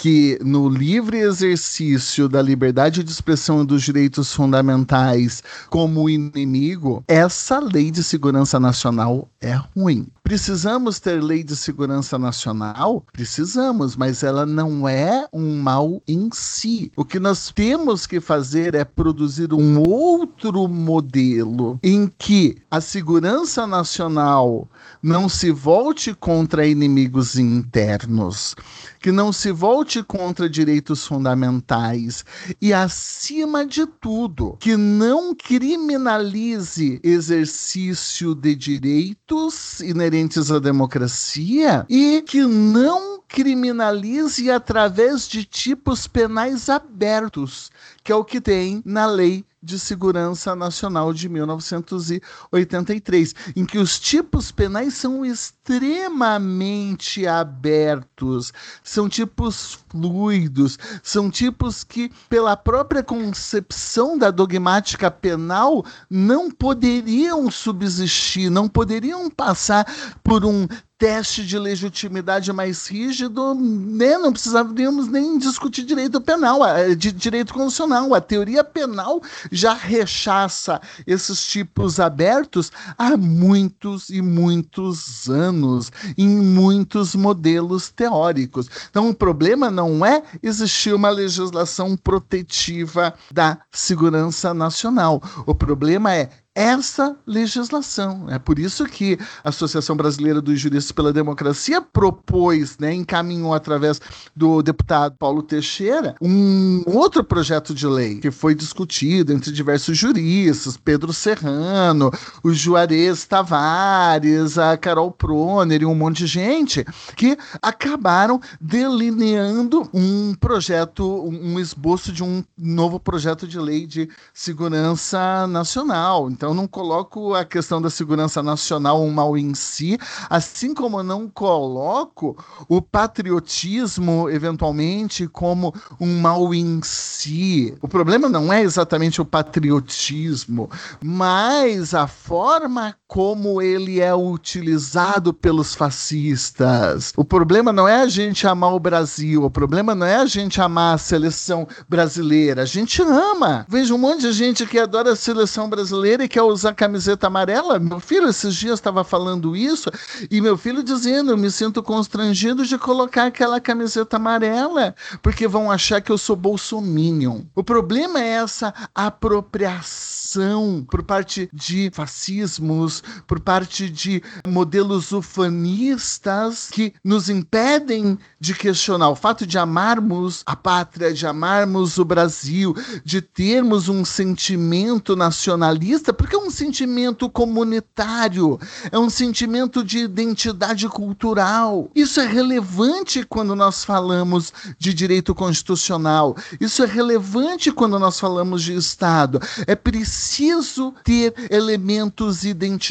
[0.02, 7.60] que no livre exercício da liberdade de expressão e dos direitos fundamentais como inimigo, essa
[7.60, 10.08] lei de segurança nacional é ruim.
[10.32, 13.06] Precisamos ter lei de segurança nacional?
[13.12, 16.90] Precisamos, mas ela não é um mal em si.
[16.96, 23.68] O que nós temos que fazer é produzir um outro modelo em que a segurança
[23.68, 24.70] nacional
[25.04, 28.56] não se volte contra inimigos internos,
[29.02, 32.24] que não se volte contra direitos fundamentais
[32.62, 40.21] e, acima de tudo, que não criminalize exercício de direitos inerentes
[40.52, 47.72] à democracia e que não criminalize através de tipos penais abertos,
[48.04, 54.00] que é o que tem na lei de Segurança Nacional de 1983, em que os
[54.00, 58.52] tipos penais são extremamente abertos,
[58.84, 68.50] são tipos fluidos, são tipos que, pela própria concepção da dogmática penal, não poderiam subsistir,
[68.50, 69.86] não poderiam passar
[70.24, 70.68] por um
[71.02, 74.20] teste de legitimidade mais rígido, né?
[74.20, 76.60] não precisaríamos nem discutir direito penal,
[76.96, 78.14] de direito constitucional.
[78.14, 79.20] A teoria penal
[79.52, 88.70] já rechaça esses tipos abertos há muitos e muitos anos, em muitos modelos teóricos.
[88.92, 95.20] Então, o problema não é existir uma legislação protetiva da segurança nacional.
[95.48, 98.30] O problema é essa legislação.
[98.30, 104.02] É por isso que a Associação Brasileira dos Juristas pela Democracia propôs, né, encaminhou através
[104.36, 110.76] do deputado Paulo Teixeira, um outro projeto de lei que foi discutido entre diversos juristas,
[110.76, 112.12] Pedro Serrano,
[112.44, 116.86] o Juarez Tavares, a Carol Proner e um monte de gente,
[117.16, 125.48] que acabaram delineando um projeto, um esboço de um novo projeto de lei de segurança
[125.48, 126.30] nacional.
[126.42, 129.96] Então, não coloco a questão da segurança nacional um mal em si,
[130.28, 132.36] assim como não coloco
[132.68, 137.78] o patriotismo, eventualmente, como um mal em si.
[137.80, 140.68] O problema não é exatamente o patriotismo,
[141.00, 147.12] mas a forma como ele é utilizado pelos fascistas.
[147.18, 150.62] O problema não é a gente amar o Brasil, o problema não é a gente
[150.62, 152.62] amar a seleção brasileira.
[152.62, 153.66] A gente ama.
[153.68, 157.80] Vejo um monte de gente que adora a seleção brasileira e quer usar camiseta amarela?
[157.80, 159.92] Meu filho esses dias estava falando isso
[160.30, 165.70] e meu filho dizendo: eu me sinto constrangido de colocar aquela camiseta amarela porque vão
[165.70, 167.42] achar que eu sou bolsominion.
[167.54, 176.94] O problema é essa apropriação por parte de fascismos, por parte de modelos ufanistas que
[177.04, 183.22] nos impedem de questionar o fato de amarmos a pátria, de amarmos o Brasil, de
[183.22, 188.60] termos um sentimento nacionalista porque é um sentimento comunitário,
[188.92, 191.90] é um sentimento de identidade cultural.
[191.96, 198.64] Isso é relevante quando nós falamos de direito constitucional, isso é relevante quando nós falamos
[198.64, 199.40] de Estado.
[199.68, 202.91] É preciso ter elementos identitários,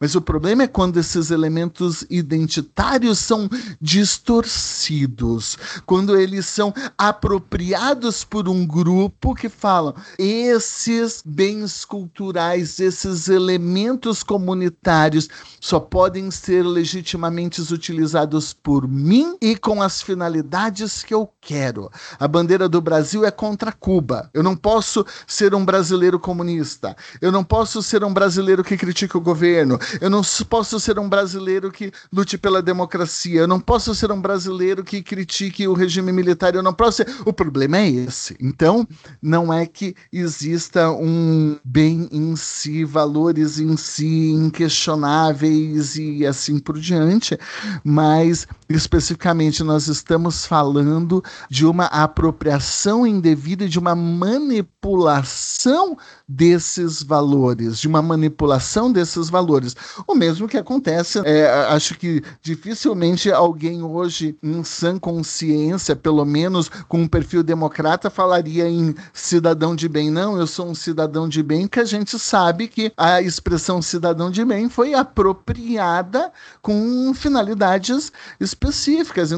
[0.00, 3.48] mas o problema é quando esses elementos identitários são
[3.80, 14.22] distorcidos, quando eles são apropriados por um grupo que falam esses bens culturais, esses elementos
[14.22, 15.28] comunitários
[15.60, 21.90] só podem ser legitimamente utilizados por mim e com as finalidades que eu quero.
[22.18, 24.30] A bandeira do Brasil é contra Cuba.
[24.34, 26.96] Eu não posso ser um brasileiro comunista.
[27.20, 29.78] Eu não posso ser um brasileiro que critique o governo.
[30.00, 33.40] Eu não posso ser um brasileiro que lute pela democracia.
[33.40, 36.54] Eu não posso ser um brasileiro que critique o regime militar.
[36.54, 37.08] Eu não posso ser.
[37.24, 38.36] O problema é esse.
[38.40, 38.86] Então,
[39.20, 46.78] não é que exista um bem em si, valores em si inquestionáveis e assim por
[46.78, 47.38] diante,
[47.84, 55.96] mas especificamente nós estamos falando de uma apropriação indevida, de uma manipulação
[56.28, 59.76] desses valores, de uma manipulação desses valores.
[60.06, 66.68] O mesmo que acontece, é, acho que dificilmente alguém hoje, em sã consciência, pelo menos
[66.88, 70.10] com um perfil democrata, falaria em cidadão de bem.
[70.10, 74.30] Não, eu sou um cidadão de bem, que a gente sabe que a expressão cidadão
[74.30, 78.10] de bem foi apropriada com finalidades.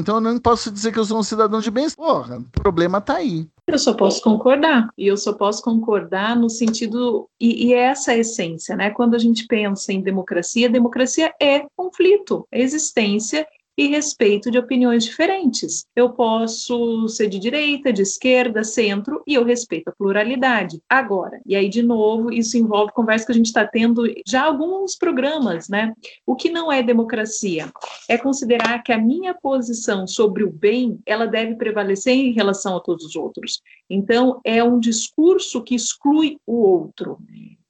[0.00, 1.88] Então eu não posso dizer que eu sou um cidadão de bem.
[1.90, 3.46] Porra, o problema está aí.
[3.66, 8.16] Eu só posso concordar, e eu só posso concordar no sentido, e, e essa é
[8.16, 8.90] a essência, né?
[8.90, 13.46] Quando a gente pensa em democracia, democracia é conflito, é existência
[13.78, 15.86] e respeito de opiniões diferentes.
[15.94, 20.82] Eu posso ser de direita, de esquerda, centro, e eu respeito a pluralidade.
[20.88, 24.96] Agora, e aí, de novo, isso envolve conversa que a gente está tendo já alguns
[24.96, 25.92] programas, né?
[26.26, 27.72] O que não é democracia?
[28.08, 32.80] É considerar que a minha posição sobre o bem, ela deve prevalecer em relação a
[32.80, 33.62] todos os outros.
[33.88, 37.18] Então, é um discurso que exclui o outro.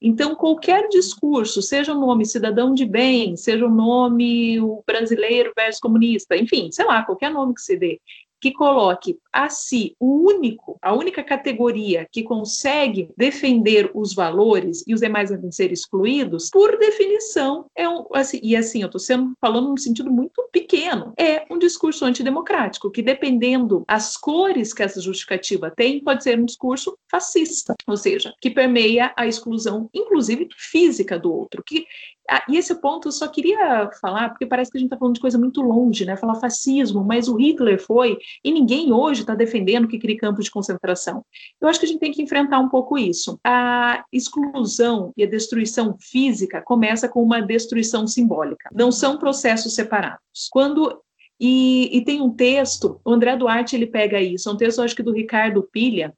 [0.01, 5.81] Então, qualquer discurso, seja o nome cidadão de bem, seja o nome o brasileiro versus
[5.81, 8.01] comunista, enfim, sei lá, qualquer nome que se dê,
[8.40, 14.94] que coloque a si o único, a única categoria que consegue defender os valores e
[14.94, 19.01] os demais devem ser excluídos, por definição é um, assim, e assim, eu estou
[19.40, 25.01] falando num sentido muito pequeno, é um discurso antidemocrático, que dependendo as cores que essa
[25.01, 31.19] justificativa tem, pode ser um discurso fascista, ou seja, que permeia a exclusão, inclusive física
[31.19, 31.86] do outro, que
[32.30, 35.14] ah, e esse ponto eu só queria falar, porque parece que a gente está falando
[35.14, 36.16] de coisa muito longe, né?
[36.16, 40.50] Falar fascismo, mas o Hitler foi, e ninguém hoje está defendendo que crie campos de
[40.50, 41.24] concentração.
[41.60, 43.40] Eu acho que a gente tem que enfrentar um pouco isso.
[43.42, 48.68] A exclusão e a destruição física começa com uma destruição simbólica.
[48.74, 50.20] Não são processos separados.
[50.50, 51.00] Quando
[51.40, 54.96] e, e, tem um texto, o André Duarte ele pega isso, é um texto, acho
[54.96, 56.12] que do Ricardo Pilha,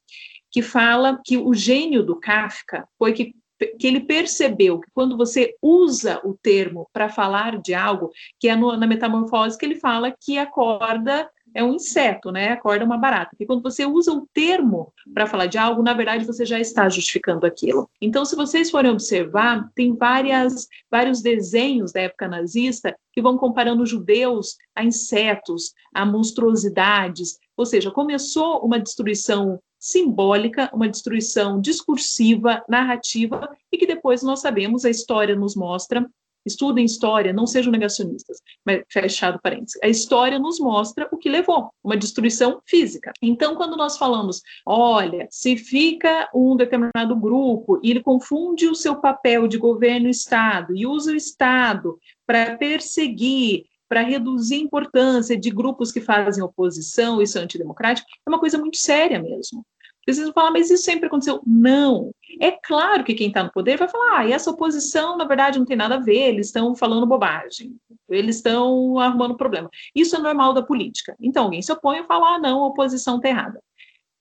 [0.50, 3.34] que fala que o gênio do Kafka foi que
[3.78, 8.56] que ele percebeu que quando você usa o termo para falar de algo, que é
[8.56, 12.52] no, na metamorfose que ele fala que a corda é um inseto, né?
[12.52, 13.30] A corda é uma barata.
[13.30, 16.88] Porque quando você usa o termo para falar de algo, na verdade você já está
[16.88, 17.90] justificando aquilo.
[18.00, 23.86] Então, se vocês forem observar, tem várias, vários desenhos da época nazista que vão comparando
[23.86, 27.38] judeus a insetos, a monstruosidades.
[27.60, 34.86] Ou seja, começou uma destruição simbólica, uma destruição discursiva, narrativa, e que depois nós sabemos,
[34.86, 36.08] a história nos mostra,
[36.46, 41.68] estudem história, não sejam negacionistas, mas fechado parênteses, a história nos mostra o que levou,
[41.84, 43.12] uma destruição física.
[43.20, 48.96] Então, quando nós falamos, olha, se fica um determinado grupo e ele confunde o seu
[48.96, 55.36] papel de governo e Estado e usa o Estado para perseguir, para reduzir a importância
[55.36, 59.66] de grupos que fazem oposição, isso é antidemocrático, é uma coisa muito séria mesmo.
[60.06, 61.40] Vocês vão falar, mas isso sempre aconteceu.
[61.44, 62.12] Não.
[62.40, 65.58] É claro que quem está no poder vai falar, ah, e essa oposição, na verdade,
[65.58, 67.76] não tem nada a ver, eles estão falando bobagem,
[68.08, 69.68] eles estão arrumando problema.
[69.94, 71.16] Isso é normal da política.
[71.20, 73.60] Então, alguém se opõe e fala, ah, não, a oposição está errada.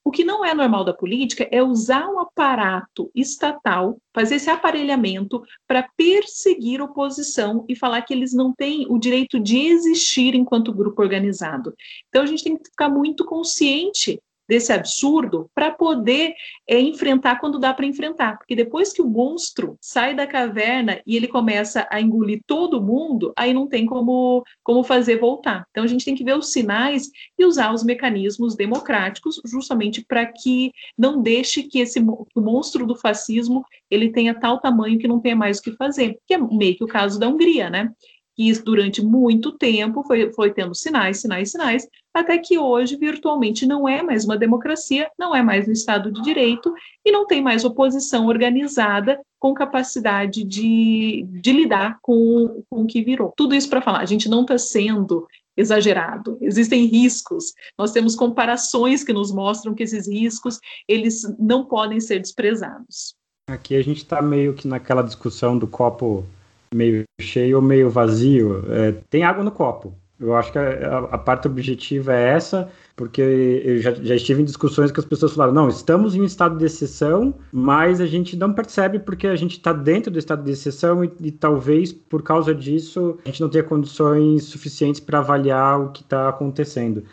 [0.04, 5.44] O que não é normal da política é usar um aparato estatal, fazer esse aparelhamento
[5.68, 11.02] para perseguir oposição e falar que eles não têm o direito de existir enquanto grupo
[11.02, 11.74] organizado.
[12.08, 14.20] Então a gente tem que ficar muito consciente
[14.50, 16.34] desse absurdo para poder
[16.68, 18.40] é, enfrentar quando dá para enfrentar.
[18.40, 23.32] Porque depois que o monstro sai da caverna e ele começa a engolir todo mundo,
[23.38, 25.68] aí não tem como, como fazer voltar.
[25.70, 30.26] Então a gente tem que ver os sinais e usar os mecanismos democráticos justamente para
[30.26, 35.20] que não deixe que esse o monstro do fascismo ele tenha tal tamanho que não
[35.20, 36.18] tenha mais o que fazer.
[36.26, 37.92] Que é meio que o caso da Hungria, né?
[38.40, 43.88] que durante muito tempo foi, foi tendo sinais, sinais, sinais, até que hoje virtualmente não
[43.88, 46.74] é mais uma democracia, não é mais um Estado de Direito
[47.06, 53.02] e não tem mais oposição organizada com capacidade de, de lidar com, com o que
[53.02, 53.34] virou.
[53.38, 56.38] Tudo isso para falar, a gente não está sendo exagerado.
[56.42, 57.54] Existem riscos.
[57.78, 63.14] Nós temos comparações que nos mostram que esses riscos eles não podem ser desprezados.
[63.50, 66.26] Aqui a gente está meio que naquela discussão do copo
[66.74, 68.64] meio cheio ou meio vazio.
[68.72, 69.94] É, tem água no copo.
[70.20, 74.46] Eu acho que a, a, parte objetiva é essa, porque eu já, já, estive em
[74.46, 78.36] discussões que as pessoas falaram: não, estamos em um estado de exceção, mas a gente
[78.36, 82.22] não percebe porque a gente está dentro do estado de exceção e, e, talvez por
[82.22, 87.04] causa disso a gente não tenha condições suficientes para avaliar o que está acontecendo.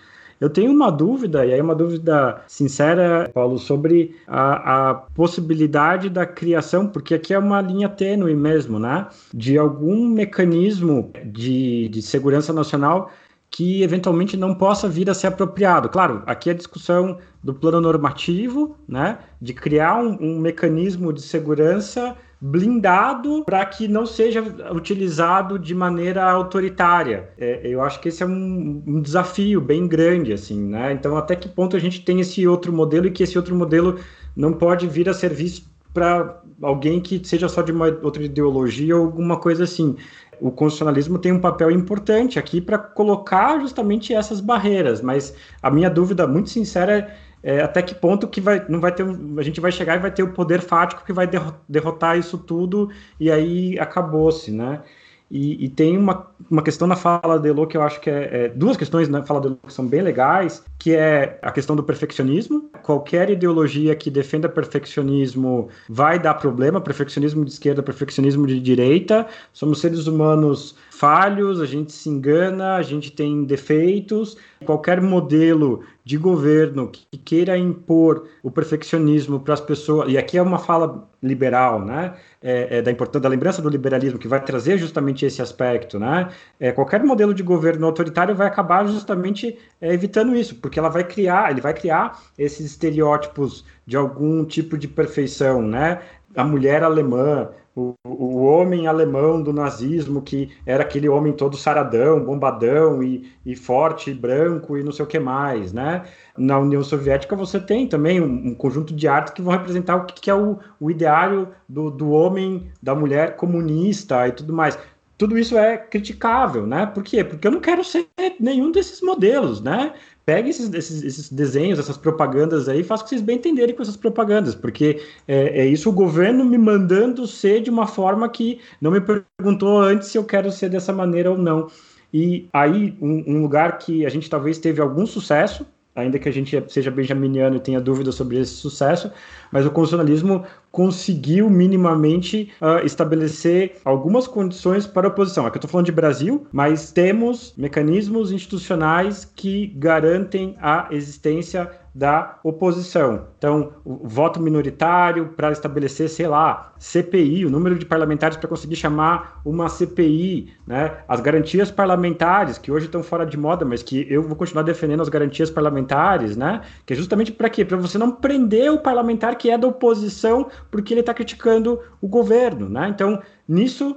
[0.41, 6.27] Eu tenho uma dúvida, e aí uma dúvida sincera, Paulo, sobre a, a, possibilidade da
[6.27, 9.09] criação, porque aqui é uma linha tênue mesmo, né?
[9.33, 13.11] De algum mecanismo de, de segurança nacional
[13.51, 15.89] que eventualmente não possa vir a ser apropriado.
[15.89, 19.19] Claro, aqui é a discussão do plano normativo, né?
[19.41, 24.43] De criar um, um mecanismo de segurança blindado para que não seja
[24.73, 27.31] utilizado de maneira autoritária.
[27.39, 30.93] É, eu acho que esse é um, um, desafio bem grande, assim, né?
[30.93, 33.99] Então, até que ponto a gente tem esse outro modelo e que esse outro modelo
[34.37, 38.95] não pode vir a ser visto para alguém que seja só de uma outra ideologia
[38.95, 39.97] ou alguma coisa assim.
[40.39, 45.89] O constitucionalismo tem um papel importante aqui para colocar justamente essas barreiras, mas a minha
[45.89, 47.17] dúvida muito sincera é
[47.47, 49.07] é, até que ponto que vai, não vai ter
[49.39, 51.31] a gente vai chegar e vai ter o poder fático que vai
[51.69, 52.91] derrotar isso tudo
[53.21, 54.83] e aí acabou-se, né?
[55.31, 58.47] E, e, tem uma, uma questão na fala de Elo que eu acho que é,
[58.47, 61.75] é, duas questões na fala de Elo que são bem legais, que é a questão
[61.75, 62.71] do perfeccionismo.
[62.83, 69.27] Qualquer ideologia que defenda perfeccionismo vai dar problema, perfeccionismo de esquerda, perfeccionismo de direita.
[69.53, 74.37] Somos seres humanos falhos, a gente se engana, a gente tem defeitos.
[74.65, 80.43] Qualquer modelo de governo que queira impor o perfeccionismo para as pessoas, e aqui é
[80.43, 82.15] uma fala liberal, né?
[82.41, 86.29] É, é da importância da lembrança do liberalismo que vai trazer justamente esse aspecto, né?
[86.61, 91.05] É, qualquer modelo de governo autoritário vai acabar justamente é, evitando isso, porque ela vai
[91.05, 96.01] criar, ele vai criar esses estereótipos de algum tipo de perfeição, né?
[96.35, 102.25] A mulher alemã, o, o homem alemão do nazismo, que era aquele homem todo saradão,
[102.25, 106.03] bombadão e, e forte, e branco e não sei o que mais, né?
[106.37, 110.05] Na União Soviética você tem também um, um conjunto de artes que vão representar o
[110.05, 114.77] que, que é o, o ideário do, do homem, da mulher comunista e tudo mais
[115.19, 116.87] tudo isso é criticável, né?
[116.87, 117.25] Por quê?
[117.25, 118.07] Porque eu não quero ser
[118.39, 119.95] nenhum desses modelos, né?
[120.27, 123.97] Pegue esses, esses, esses, desenhos, essas propagandas aí, faça que vocês bem entenderem com essas
[123.97, 128.91] propagandas, porque é, é, isso o governo me mandando ser de uma forma que não
[128.91, 131.69] me perguntou antes se eu quero ser dessa maneira ou não.
[132.13, 135.65] E aí, um, um lugar que a gente talvez teve algum sucesso,
[135.97, 139.11] ainda que a gente seja benjaminiano e tenha dúvidas sobre esse sucesso,
[139.51, 145.47] mas o constitucionalismo conseguiu minimamente uh, estabelecer algumas condições para a oposição.
[145.47, 152.39] Aqui eu estou falando de Brasil, mas temos mecanismos institucionais que garantem a existência da
[152.45, 153.29] oposição.
[153.39, 158.77] Então, o voto minoritário para estabelecer, sei lá, CPI, o número de parlamentares para conseguir
[158.77, 160.99] chamar uma CPI, né?
[161.09, 165.01] As garantias parlamentares, que hoje estão fora de moda, mas que eu vou continuar defendendo
[165.01, 166.61] as garantias parlamentares, né?
[166.85, 167.65] Que é justamente para quê?
[167.65, 172.07] Para você não prender o parlamentar que é da oposição porque ele está criticando o
[172.07, 172.91] governo, né?
[172.91, 173.97] Então, nisso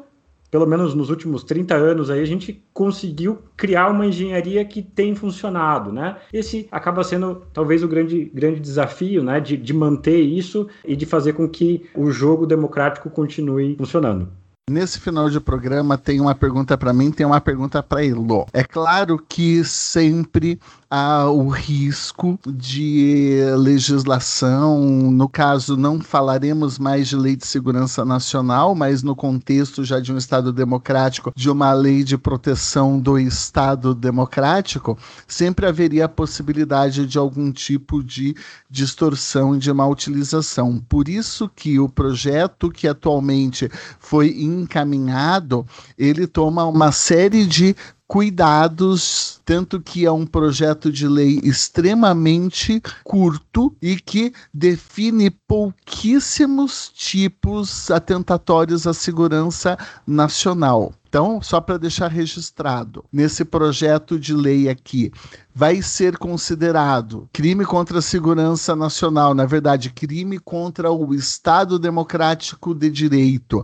[0.52, 5.16] pelo menos nos últimos 30 anos aí, a gente conseguiu criar uma engenharia que tem
[5.16, 6.18] funcionado, né?
[6.34, 9.40] Esse acaba sendo talvez o grande, grande desafio, né?
[9.40, 14.30] De, de manter isso e de fazer com que o jogo democrático continue funcionando.
[14.70, 18.46] Nesse final de programa tem uma pergunta para mim, tem uma pergunta para Elo.
[18.54, 20.60] É claro que sempre
[20.90, 24.80] há o risco de legislação,
[25.12, 30.12] no caso não falaremos mais de lei de segurança nacional, mas no contexto já de
[30.12, 34.98] um Estado democrático, de uma lei de proteção do Estado democrático,
[35.28, 38.36] sempre haveria a possibilidade de algum tipo de
[38.70, 40.80] distorção e de má utilização.
[40.90, 43.70] Por isso que o projeto que atualmente
[44.00, 44.30] foi
[44.60, 45.65] encaminhado,
[45.98, 47.76] ele toma uma série de
[48.10, 57.91] cuidados, tanto que é um projeto de lei extremamente curto e que define pouquíssimos tipos
[57.91, 59.77] atentatórios à segurança
[60.07, 60.91] nacional.
[61.07, 65.11] Então, só para deixar registrado, nesse projeto de lei aqui,
[65.53, 72.73] vai ser considerado crime contra a segurança nacional, na verdade, crime contra o Estado democrático
[72.73, 73.64] de direito,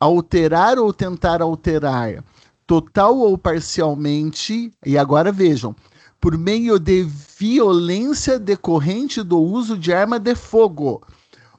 [0.00, 2.24] alterar ou tentar alterar
[2.72, 5.76] total ou parcialmente, e agora vejam,
[6.18, 7.06] por meio de
[7.38, 11.02] violência decorrente do uso de arma de fogo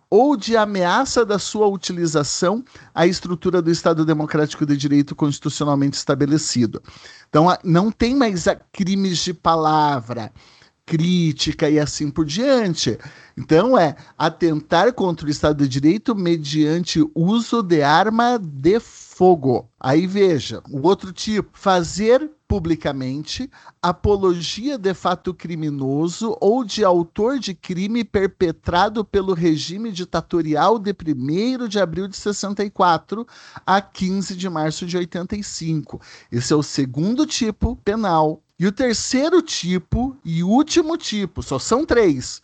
[0.09, 2.65] ou de ameaça da sua utilização
[2.95, 6.81] à estrutura do Estado Democrático de Direito constitucionalmente estabelecido.
[7.29, 10.31] Então, não tem mais crimes de palavra,
[10.83, 12.97] crítica e assim por diante.
[13.37, 19.69] Então, é atentar contra o Estado de Direito mediante uso de arma de fogo fogo.
[19.79, 23.49] Aí veja, o outro tipo, fazer publicamente
[23.81, 31.69] apologia de fato criminoso ou de autor de crime perpetrado pelo regime ditatorial de 1
[31.69, 33.25] de abril de 64
[33.65, 36.01] a 15 de março de 85.
[36.29, 38.41] Esse é o segundo tipo penal.
[38.59, 42.41] E o terceiro tipo e último tipo, só são três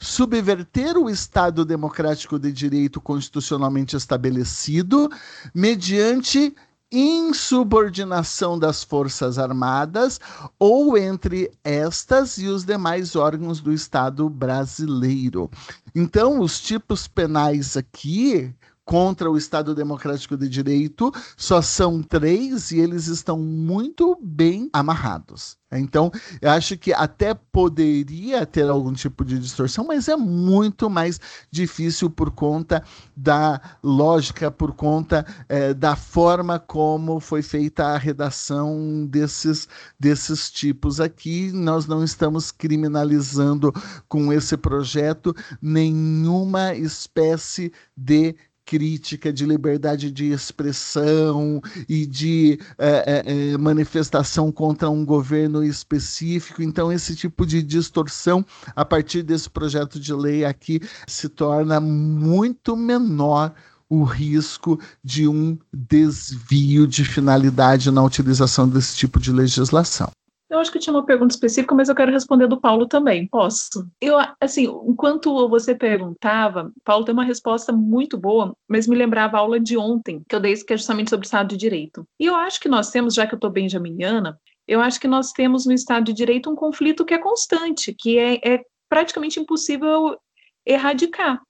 [0.00, 5.10] subverter o Estado democrático de direito constitucionalmente estabelecido
[5.54, 6.54] mediante
[6.90, 10.18] insubordinação das Forças Armadas
[10.58, 15.48] ou entre estas e os demais órgãos do Estado brasileiro.
[15.94, 18.52] Então, os tipos penais aqui
[18.90, 25.60] contra o Estado Democrático de Direito, só são três e eles estão muito bem amarrados.
[25.72, 26.10] Então,
[26.42, 32.10] eu acho que até poderia ter algum tipo de distorção, mas é muito mais difícil
[32.10, 32.82] por conta
[33.16, 39.68] da lógica, por conta é, da forma como foi feita a redação desses,
[39.98, 41.52] desses tipos aqui.
[41.52, 43.72] Nós não estamos criminalizando
[44.08, 48.34] com esse projeto nenhuma espécie de
[48.70, 56.62] crítica, de liberdade de expressão e de é, é, manifestação contra um governo específico.
[56.62, 62.76] Então, esse tipo de distorção, a partir desse projeto de lei aqui, se torna muito
[62.76, 63.52] menor
[63.88, 70.12] o risco de um desvio de finalidade na utilização desse tipo de legislação.
[70.50, 73.28] Eu acho que tinha uma pergunta específica, mas eu quero responder do Paulo também.
[73.28, 73.88] Posso?
[74.00, 79.40] Eu, assim, enquanto você perguntava, Paulo tem uma resposta muito boa, mas me lembrava a
[79.40, 82.04] aula de ontem, que eu dei, que é justamente sobre o Estado de Direito.
[82.18, 84.36] E eu acho que nós temos, já que eu estou benjaminiana,
[84.66, 88.18] eu acho que nós temos no Estado de Direito um conflito que é constante, que
[88.18, 90.18] é, é praticamente impossível
[90.66, 91.40] erradicar,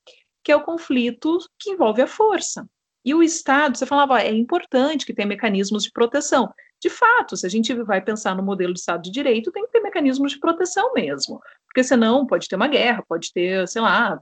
[0.44, 2.68] que é o conflito que envolve a força.
[3.02, 7.46] E o Estado, você falava, é importante que tenha mecanismos de proteção de fato, se
[7.46, 10.40] a gente vai pensar no modelo de Estado de Direito, tem que ter mecanismos de
[10.40, 14.18] proteção mesmo, porque senão pode ter uma guerra, pode ter, sei lá,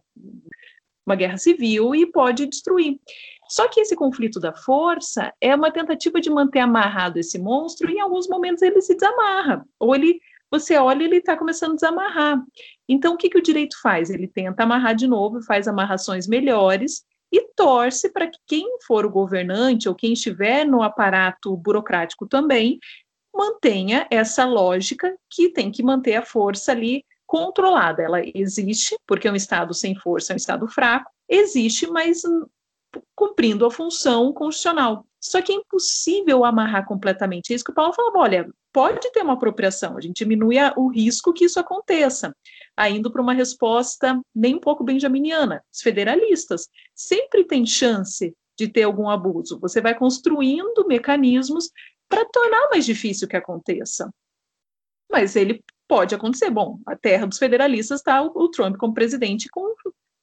[1.07, 2.99] uma guerra civil e pode destruir.
[3.49, 7.95] Só que esse conflito da força é uma tentativa de manter amarrado esse monstro e
[7.95, 10.21] em alguns momentos ele se desamarra, ou ele
[10.51, 12.43] você olha ele está começando a desamarrar.
[12.89, 14.09] Então, o que, que o direito faz?
[14.09, 19.11] Ele tenta amarrar de novo, faz amarrações melhores, e torce para que quem for o
[19.11, 22.79] governante ou quem estiver no aparato burocrático também
[23.35, 28.03] mantenha essa lógica que tem que manter a força ali controlada.
[28.03, 32.23] Ela existe, porque um Estado sem força é um Estado fraco, existe, mas
[33.15, 35.05] cumprindo a função constitucional.
[35.21, 37.53] Só que é impossível amarrar completamente.
[37.53, 40.89] É isso que o Paulo falava: olha, pode ter uma apropriação, a gente diminui o
[40.89, 42.35] risco que isso aconteça.
[42.91, 45.63] Indo para uma resposta nem um pouco benjaminiana.
[45.73, 49.59] Os federalistas sempre têm chance de ter algum abuso.
[49.61, 51.71] Você vai construindo mecanismos
[52.09, 54.09] para tornar mais difícil que aconteça.
[55.11, 56.51] Mas ele pode acontecer.
[56.51, 59.75] Bom, a terra dos federalistas está o, o Trump como presidente com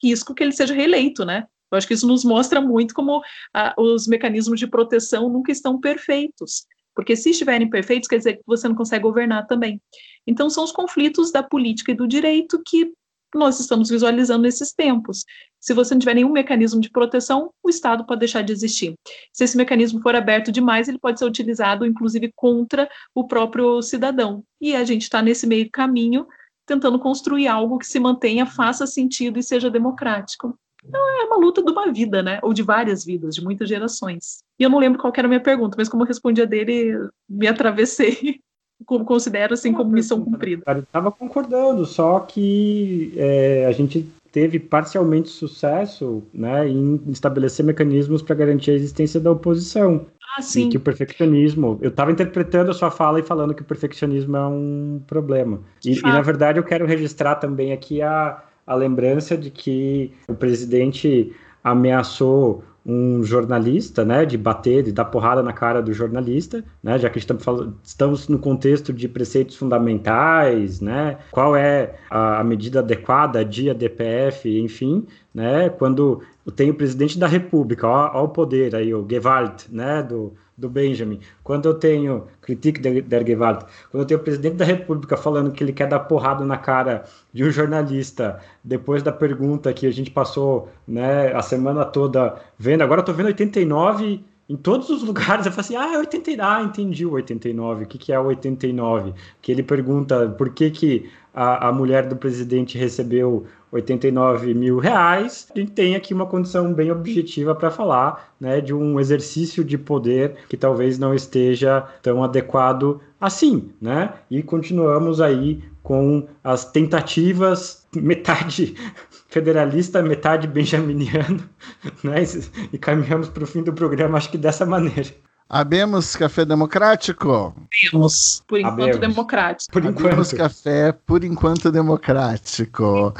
[0.01, 1.47] risco que ele seja reeleito, né?
[1.71, 3.21] Eu acho que isso nos mostra muito como
[3.53, 6.65] ah, os mecanismos de proteção nunca estão perfeitos.
[6.95, 9.81] Porque se estiverem perfeitos, quer dizer que você não consegue governar também.
[10.25, 12.91] Então, são os conflitos da política e do direito que
[13.33, 15.25] nós estamos visualizando nesses tempos.
[15.59, 18.95] Se você não tiver nenhum mecanismo de proteção, o Estado pode deixar de existir.
[19.33, 24.43] Se esse mecanismo for aberto demais, ele pode ser utilizado, inclusive, contra o próprio cidadão.
[24.61, 26.25] E a gente está nesse meio caminho,
[26.65, 30.57] tentando construir algo que se mantenha, faça sentido e seja democrático.
[30.87, 32.39] Então, é uma luta de uma vida, né?
[32.41, 34.43] Ou de várias vidas, de muitas gerações.
[34.59, 37.09] E eu não lembro qual era a minha pergunta, mas como eu respondi a dele,
[37.29, 38.39] me atravessei.
[38.85, 40.61] Como considero assim como missão cumprida.
[40.67, 48.21] Eu estava concordando, só que é, a gente teve parcialmente sucesso né, em estabelecer mecanismos
[48.21, 50.07] para garantir a existência da oposição.
[50.37, 50.67] Ah, sim.
[50.67, 51.79] E que o perfeccionismo.
[51.81, 55.61] Eu estava interpretando a sua fala e falando que o perfeccionismo é um problema.
[55.85, 60.33] E, e, na verdade, eu quero registrar também aqui a, a lembrança de que o
[60.33, 61.33] presidente
[61.63, 67.09] ameaçou um jornalista, né, de bater, de dar porrada na cara do jornalista, né, já
[67.09, 72.79] que estamos, falando, estamos no contexto de preceitos fundamentais, né, qual é a, a medida
[72.79, 76.21] adequada, dia DPF, enfim, né, quando
[76.55, 80.69] tem o presidente da República, ó, ó o poder aí, o Gewalt, né, do, do
[80.69, 85.51] Benjamin, quando eu tenho critique der Gewalt, quando eu tenho o presidente da República falando
[85.51, 87.03] que ele quer dar porrada na cara
[87.33, 92.81] de um jornalista, depois da pergunta que a gente passou né, a semana toda vendo,
[92.81, 96.41] agora eu tô vendo 89 em todos os lugares, eu falo assim, ah, é 89,
[96.41, 99.13] ah, entendi o 89, o que, que é o 89?
[99.41, 103.45] Que ele pergunta por que, que a, a mulher do presidente recebeu
[103.75, 108.73] 89 mil reais, a gente tem aqui uma condição bem objetiva para falar né, de
[108.73, 114.13] um exercício de poder que talvez não esteja tão adequado assim, né?
[114.31, 118.75] E continuamos aí com as tentativas, metade
[119.27, 121.47] federalista, metade benjaminiano,
[122.03, 122.23] né?
[122.71, 125.13] E caminhamos para o fim do programa, acho que dessa maneira.
[125.47, 127.53] Abemos café democrático?
[127.91, 128.43] Abemos.
[128.47, 128.99] Por enquanto Abemos.
[128.99, 129.71] democrático.
[129.71, 130.07] Por enquanto.
[130.07, 133.13] Abemos café, por enquanto democrático.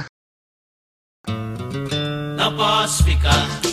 [2.38, 3.65] Não posso ficar